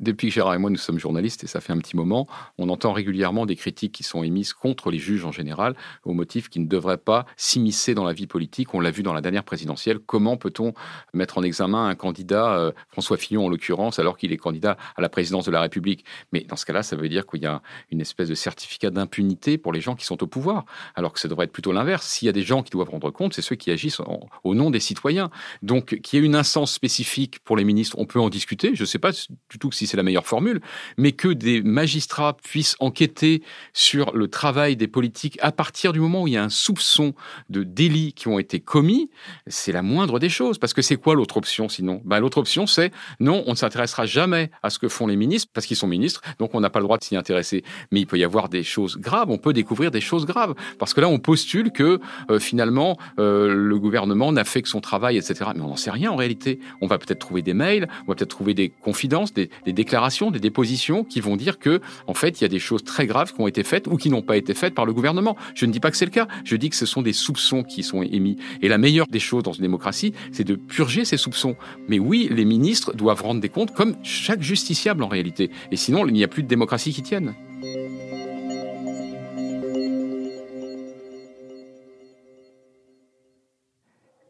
depuis 0.00 0.28
que 0.28 0.34
Gérard 0.34 0.54
et 0.54 0.58
moi 0.58 0.70
nous 0.70 0.76
sommes 0.76 0.98
journalistes, 0.98 1.44
et 1.44 1.46
ça 1.46 1.60
fait 1.60 1.72
un 1.72 1.78
petit 1.78 1.96
moment, 1.96 2.26
on 2.58 2.68
entend 2.68 2.92
régulièrement 2.92 3.46
des 3.46 3.56
critiques 3.56 3.92
qui 3.92 4.02
sont 4.02 4.22
émises 4.22 4.52
contre 4.52 4.90
les 4.90 4.98
juges 4.98 5.24
en 5.24 5.32
général, 5.32 5.76
au 6.04 6.12
motif 6.12 6.48
qu'ils 6.48 6.62
ne 6.62 6.68
devraient 6.68 6.96
pas 6.96 7.26
s'immiscer 7.36 7.94
dans 7.94 8.04
la 8.04 8.12
vie 8.12 8.26
politique. 8.26 8.74
On 8.74 8.80
l'a 8.80 8.90
vu 8.90 9.02
dans 9.02 9.12
la 9.12 9.20
dernière 9.20 9.44
présidentielle. 9.44 9.98
Comment 9.98 10.36
peut-on 10.36 10.72
mettre 11.12 11.38
en 11.38 11.42
examen 11.42 11.86
un 11.86 11.94
candidat, 11.94 12.56
euh, 12.56 12.72
François 12.88 13.16
Fillon 13.16 13.46
en 13.46 13.48
l'occurrence, 13.48 13.98
alors 13.98 14.16
qu'il 14.16 14.32
est 14.32 14.36
candidat 14.36 14.76
à 14.96 15.02
la 15.02 15.08
présidence 15.08 15.44
de 15.44 15.50
la 15.50 15.60
République? 15.60 16.04
Mais 16.32 16.40
dans 16.40 16.56
ce 16.56 16.64
cas-là, 16.64 16.82
ça 16.82 16.96
veut 16.96 17.08
dire 17.08 17.26
qu'il 17.26 17.42
y 17.42 17.46
a 17.46 17.62
une 17.90 18.00
espèce 18.00 18.28
de 18.28 18.34
certificat 18.34 18.90
d'impunité 18.90 19.58
pour 19.58 19.72
les 19.72 19.80
gens 19.80 19.94
qui 19.94 20.06
sont 20.06 20.22
au 20.22 20.26
pouvoir, 20.26 20.64
alors 20.94 21.12
que 21.12 21.20
ça 21.20 21.28
devrait 21.28 21.44
être 21.44 21.52
plutôt 21.52 21.72
l'inverse. 21.72 22.06
S'il 22.06 22.26
y 22.26 22.28
a 22.28 22.32
des 22.32 22.42
gens 22.42 22.62
qui 22.62 22.70
doivent 22.70 22.90
rendre 22.90 23.10
compte, 23.10 23.34
c'est 23.34 23.42
ceux 23.42 23.56
qui 23.56 23.70
agissent 23.70 24.00
au 24.44 24.54
nom 24.54 24.70
des 24.70 24.80
citoyens. 24.80 25.30
Donc, 25.62 26.00
qu'il 26.00 26.18
y 26.18 26.22
ait 26.22 26.26
une 26.26 26.34
instance 26.34 26.72
spécifique 26.72 27.40
pour 27.40 27.56
les 27.56 27.64
ministres, 27.64 27.96
on 27.98 28.06
peut 28.06 28.20
en 28.20 28.30
discuter. 28.30 28.74
Je 28.74 28.82
ne 28.82 28.86
sais 28.86 28.98
pas 28.98 29.12
du 29.12 29.58
tout 29.58 29.72
si 29.72 29.86
c'est 29.90 29.96
la 29.96 30.02
meilleure 30.02 30.26
formule, 30.26 30.60
mais 30.96 31.12
que 31.12 31.28
des 31.28 31.62
magistrats 31.62 32.36
puissent 32.36 32.76
enquêter 32.80 33.42
sur 33.72 34.16
le 34.16 34.28
travail 34.28 34.76
des 34.76 34.88
politiques 34.88 35.38
à 35.42 35.52
partir 35.52 35.92
du 35.92 36.00
moment 36.00 36.22
où 36.22 36.26
il 36.26 36.34
y 36.34 36.36
a 36.36 36.44
un 36.44 36.48
soupçon 36.48 37.14
de 37.48 37.62
délits 37.62 38.12
qui 38.12 38.28
ont 38.28 38.38
été 38.38 38.60
commis, 38.60 39.10
c'est 39.46 39.72
la 39.72 39.82
moindre 39.82 40.18
des 40.18 40.28
choses. 40.28 40.58
Parce 40.58 40.74
que 40.74 40.82
c'est 40.82 40.96
quoi 40.96 41.14
l'autre 41.14 41.36
option 41.36 41.68
sinon? 41.68 42.00
Ben, 42.04 42.20
L'autre 42.20 42.38
option, 42.38 42.66
c'est 42.66 42.92
non, 43.18 43.42
on 43.46 43.52
ne 43.52 43.56
s'intéressera 43.56 44.06
jamais 44.06 44.50
à 44.62 44.70
ce 44.70 44.78
que 44.78 44.88
font 44.88 45.06
les 45.06 45.16
ministres, 45.16 45.50
parce 45.52 45.66
qu'ils 45.66 45.76
sont 45.76 45.86
ministres, 45.86 46.20
donc 46.38 46.54
on 46.54 46.60
n'a 46.60 46.70
pas 46.70 46.80
le 46.80 46.84
droit 46.84 46.98
de 46.98 47.04
s'y 47.04 47.16
intéresser. 47.16 47.64
Mais 47.90 48.00
il 48.00 48.06
peut 48.06 48.18
y 48.18 48.24
avoir 48.24 48.48
des 48.48 48.62
choses 48.62 48.98
graves, 48.98 49.30
on 49.30 49.38
peut 49.38 49.52
découvrir 49.52 49.90
des 49.90 50.00
choses 50.00 50.26
graves. 50.26 50.54
Parce 50.78 50.94
que 50.94 51.00
là, 51.00 51.08
on 51.08 51.18
postule 51.18 51.72
que 51.72 52.00
euh, 52.30 52.38
finalement, 52.38 52.98
euh, 53.18 53.52
le 53.52 53.78
gouvernement 53.78 54.32
n'a 54.32 54.44
fait 54.44 54.62
que 54.62 54.68
son 54.68 54.80
travail, 54.80 55.16
etc. 55.16 55.50
Mais 55.54 55.62
on 55.62 55.68
n'en 55.68 55.76
sait 55.76 55.90
rien 55.90 56.10
en 56.10 56.16
réalité. 56.16 56.60
On 56.80 56.86
va 56.86 56.98
peut-être 56.98 57.18
trouver 57.18 57.42
des 57.42 57.54
mails, 57.54 57.88
on 58.06 58.12
va 58.12 58.14
peut-être 58.14 58.30
trouver 58.30 58.54
des 58.54 58.68
confidences, 58.68 59.32
des, 59.32 59.50
déclarations, 59.72 60.30
des 60.30 60.40
dépositions 60.40 61.04
qui 61.04 61.20
vont 61.20 61.36
dire 61.36 61.58
que, 61.58 61.80
en 62.06 62.14
fait, 62.14 62.40
il 62.40 62.44
y 62.44 62.44
a 62.44 62.48
des 62.48 62.58
choses 62.58 62.84
très 62.84 63.06
graves 63.06 63.32
qui 63.32 63.40
ont 63.40 63.46
été 63.46 63.62
faites 63.62 63.86
ou 63.86 63.96
qui 63.96 64.10
n'ont 64.10 64.22
pas 64.22 64.36
été 64.36 64.54
faites 64.54 64.74
par 64.74 64.86
le 64.86 64.92
gouvernement. 64.92 65.36
Je 65.54 65.66
ne 65.66 65.72
dis 65.72 65.80
pas 65.80 65.90
que 65.90 65.96
c'est 65.96 66.04
le 66.04 66.10
cas. 66.10 66.28
Je 66.44 66.56
dis 66.56 66.70
que 66.70 66.76
ce 66.76 66.86
sont 66.86 67.02
des 67.02 67.12
soupçons 67.12 67.62
qui 67.62 67.82
sont 67.82 68.02
émis. 68.02 68.36
Et 68.62 68.68
la 68.68 68.78
meilleure 68.78 69.06
des 69.06 69.20
choses 69.20 69.42
dans 69.42 69.52
une 69.52 69.62
démocratie, 69.62 70.12
c'est 70.32 70.44
de 70.44 70.54
purger 70.54 71.04
ces 71.04 71.16
soupçons. 71.16 71.56
Mais 71.88 71.98
oui, 71.98 72.28
les 72.30 72.44
ministres 72.44 72.94
doivent 72.94 73.22
rendre 73.22 73.40
des 73.40 73.48
comptes 73.48 73.74
comme 73.74 73.96
chaque 74.02 74.42
justiciable 74.42 75.02
en 75.02 75.08
réalité. 75.08 75.50
Et 75.70 75.76
sinon, 75.76 76.06
il 76.06 76.12
n'y 76.12 76.24
a 76.24 76.28
plus 76.28 76.42
de 76.42 76.48
démocratie 76.48 76.92
qui 76.92 77.02
tienne. 77.02 77.34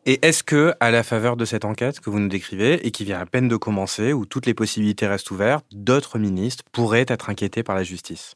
Et 0.07 0.19
est-ce 0.27 0.43
que, 0.43 0.73
à 0.81 0.91
la 0.91 1.03
faveur 1.03 1.37
de 1.37 1.45
cette 1.45 1.65
enquête 1.65 2.01
que 2.01 2.09
vous 2.09 2.21
nous 2.21 2.29
décrivez 2.29 2.87
et 2.87 2.91
qui 2.91 3.05
vient 3.05 3.21
à 3.21 3.27
peine 3.27 3.49
de 3.49 3.57
commencer, 3.57 4.13
où 4.13 4.25
toutes 4.25 4.47
les 4.47 4.55
possibilités 4.55 5.07
restent 5.07 5.31
ouvertes, 5.31 5.67
d'autres 5.73 6.19
ministres 6.19 6.65
pourraient 6.73 7.05
être 7.07 7.29
inquiétés 7.29 7.63
par 7.63 7.77
la 7.77 7.83
justice? 7.83 8.35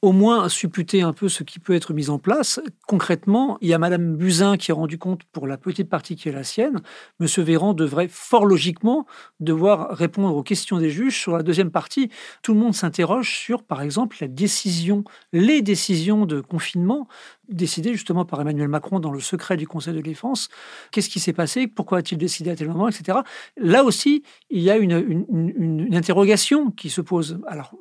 Au 0.00 0.12
moins 0.12 0.48
supputer 0.48 1.02
un 1.02 1.12
peu 1.12 1.28
ce 1.28 1.42
qui 1.42 1.58
peut 1.58 1.74
être 1.74 1.92
mis 1.92 2.08
en 2.08 2.18
place. 2.18 2.60
Concrètement, 2.86 3.58
il 3.60 3.68
y 3.68 3.74
a 3.74 3.78
Madame 3.78 4.16
Buzyn 4.16 4.56
qui 4.56 4.70
a 4.70 4.74
rendu 4.74 4.96
compte 4.96 5.24
pour 5.32 5.48
la 5.48 5.58
petite 5.58 5.88
partie 5.88 6.14
qui 6.14 6.28
est 6.28 6.32
la 6.32 6.44
sienne. 6.44 6.80
Monsieur 7.18 7.42
Véran 7.42 7.74
devrait 7.74 8.06
fort 8.08 8.46
logiquement 8.46 9.06
devoir 9.40 9.90
répondre 9.96 10.36
aux 10.36 10.44
questions 10.44 10.78
des 10.78 10.90
juges 10.90 11.18
sur 11.18 11.36
la 11.36 11.42
deuxième 11.42 11.72
partie. 11.72 12.10
Tout 12.42 12.54
le 12.54 12.60
monde 12.60 12.74
s'interroge 12.74 13.36
sur, 13.36 13.64
par 13.64 13.82
exemple, 13.82 14.16
la 14.20 14.28
décision, 14.28 15.02
les 15.32 15.62
décisions 15.62 16.26
de 16.26 16.40
confinement 16.40 17.08
décidées 17.48 17.92
justement 17.92 18.24
par 18.24 18.40
Emmanuel 18.40 18.68
Macron 18.68 19.00
dans 19.00 19.10
le 19.10 19.20
secret 19.20 19.56
du 19.56 19.66
Conseil 19.66 19.94
de 19.94 20.00
défense. 20.00 20.48
Qu'est-ce 20.92 21.08
qui 21.08 21.18
s'est 21.18 21.32
passé? 21.32 21.66
Pourquoi 21.66 21.98
a-t-il 21.98 22.18
décidé 22.18 22.50
à 22.50 22.56
tel 22.56 22.68
moment, 22.68 22.88
etc. 22.88 23.18
Là 23.56 23.82
aussi, 23.82 24.22
il 24.50 24.62
y 24.62 24.70
a 24.70 24.76
une, 24.76 25.26
une, 25.28 25.84
une 25.86 25.94
interrogation 25.96 26.70
qui 26.70 26.88
se 26.88 27.00
pose. 27.00 27.40
Alors, 27.46 27.74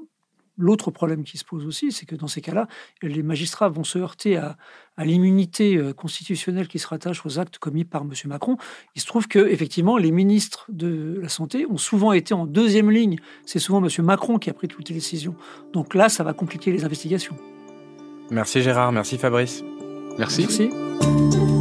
L'autre 0.58 0.92
problème 0.92 1.24
qui 1.24 1.38
se 1.38 1.46
pose 1.46 1.66
aussi, 1.66 1.92
c'est 1.92 2.06
que 2.06 2.16
dans 2.16 2.28
ces 2.28 2.42
cas-là, 2.42 2.68
les 3.02 3.24
magistrats 3.24 3.70
vont 3.70 3.84
se 3.84 4.00
heurter 4.00 4.38
à, 4.38 4.58
l'immunité 5.00 5.78
euh, 5.78 5.94
constitutionnelle 5.94 6.68
qui 6.68 6.80
se 6.80 6.88
rattache 6.88 7.24
aux 7.24 7.38
actes 7.38 7.60
commis 7.60 7.86
par 7.86 8.02
M. 8.02 8.12
Macron. 8.26 8.58
Il 8.96 9.02
se 9.02 9.06
trouve 9.06 9.28
que, 9.28 9.40
effectivement, 9.48 9.98
les 9.98 10.12
ministres 10.12 10.66
de 10.70 11.20
la 11.22 11.30
Santé 11.30 11.68
ont 11.70 11.78
souvent 11.78 12.14
été 12.14 12.34
en 12.34 12.48
deuxième 12.48 12.90
ligne. 12.90 13.18
C'est 13.46 13.60
souvent 13.60 13.84
M. 13.84 13.90
Macron 14.04 14.40
qui 14.40 14.50
a 14.50 14.54
pris 14.54 14.68
toutes 14.68 14.90
les 14.90 14.96
décisions. 14.96 15.36
Donc 15.72 15.94
là, 15.94 16.10
ça 16.10 16.24
va 16.24 16.34
compliquer 16.34 16.72
les 16.72 16.84
investigations. 16.84 17.36
Merci 18.32 18.62
Gérard, 18.62 18.92
merci 18.92 19.18
Fabrice. 19.18 19.64
Merci. 20.18 20.42
Merci. 20.42 21.57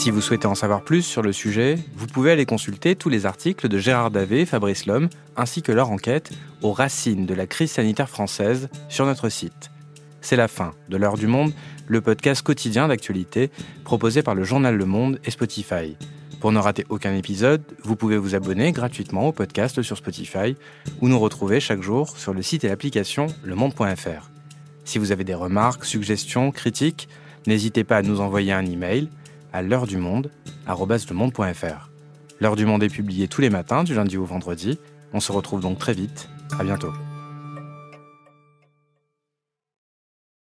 Si 0.00 0.10
vous 0.10 0.22
souhaitez 0.22 0.46
en 0.46 0.54
savoir 0.54 0.80
plus 0.80 1.02
sur 1.02 1.20
le 1.20 1.30
sujet, 1.30 1.78
vous 1.94 2.06
pouvez 2.06 2.30
aller 2.30 2.46
consulter 2.46 2.96
tous 2.96 3.10
les 3.10 3.26
articles 3.26 3.68
de 3.68 3.76
Gérard 3.76 4.10
Davé 4.10 4.40
et 4.40 4.46
Fabrice 4.46 4.86
Lhomme, 4.86 5.10
ainsi 5.36 5.60
que 5.60 5.72
leur 5.72 5.90
enquête 5.90 6.30
aux 6.62 6.72
racines 6.72 7.26
de 7.26 7.34
la 7.34 7.46
crise 7.46 7.72
sanitaire 7.72 8.08
française 8.08 8.70
sur 8.88 9.04
notre 9.04 9.28
site. 9.28 9.70
C'est 10.22 10.36
la 10.36 10.48
fin 10.48 10.72
de 10.88 10.96
L'heure 10.96 11.18
du 11.18 11.26
monde, 11.26 11.52
le 11.86 12.00
podcast 12.00 12.40
quotidien 12.40 12.88
d'actualité 12.88 13.50
proposé 13.84 14.22
par 14.22 14.34
le 14.34 14.42
journal 14.42 14.74
Le 14.74 14.86
Monde 14.86 15.20
et 15.26 15.30
Spotify. 15.30 15.98
Pour 16.40 16.50
ne 16.50 16.58
rater 16.58 16.86
aucun 16.88 17.14
épisode, 17.14 17.62
vous 17.82 17.94
pouvez 17.94 18.16
vous 18.16 18.34
abonner 18.34 18.72
gratuitement 18.72 19.28
au 19.28 19.32
podcast 19.32 19.82
sur 19.82 19.98
Spotify 19.98 20.56
ou 21.02 21.08
nous 21.08 21.18
retrouver 21.18 21.60
chaque 21.60 21.82
jour 21.82 22.16
sur 22.16 22.32
le 22.32 22.40
site 22.40 22.64
et 22.64 22.68
l'application 22.68 23.26
lemonde.fr. 23.44 24.30
Si 24.86 24.98
vous 24.98 25.12
avez 25.12 25.24
des 25.24 25.34
remarques, 25.34 25.84
suggestions, 25.84 26.52
critiques, 26.52 27.06
n'hésitez 27.46 27.84
pas 27.84 27.98
à 27.98 28.02
nous 28.02 28.22
envoyer 28.22 28.52
un 28.52 28.64
email 28.64 29.10
à 29.52 29.62
l'heure 29.62 29.86
du 29.86 29.96
monde, 29.96 30.30
lemonde.fr. 30.66 31.90
L'heure 32.40 32.56
du 32.56 32.66
monde 32.66 32.82
est 32.82 32.88
publiée 32.88 33.28
tous 33.28 33.40
les 33.40 33.50
matins, 33.50 33.84
du 33.84 33.94
lundi 33.94 34.16
au 34.16 34.24
vendredi. 34.24 34.78
On 35.12 35.20
se 35.20 35.32
retrouve 35.32 35.60
donc 35.60 35.78
très 35.78 35.92
vite. 35.92 36.28
À 36.58 36.64
bientôt. 36.64 36.92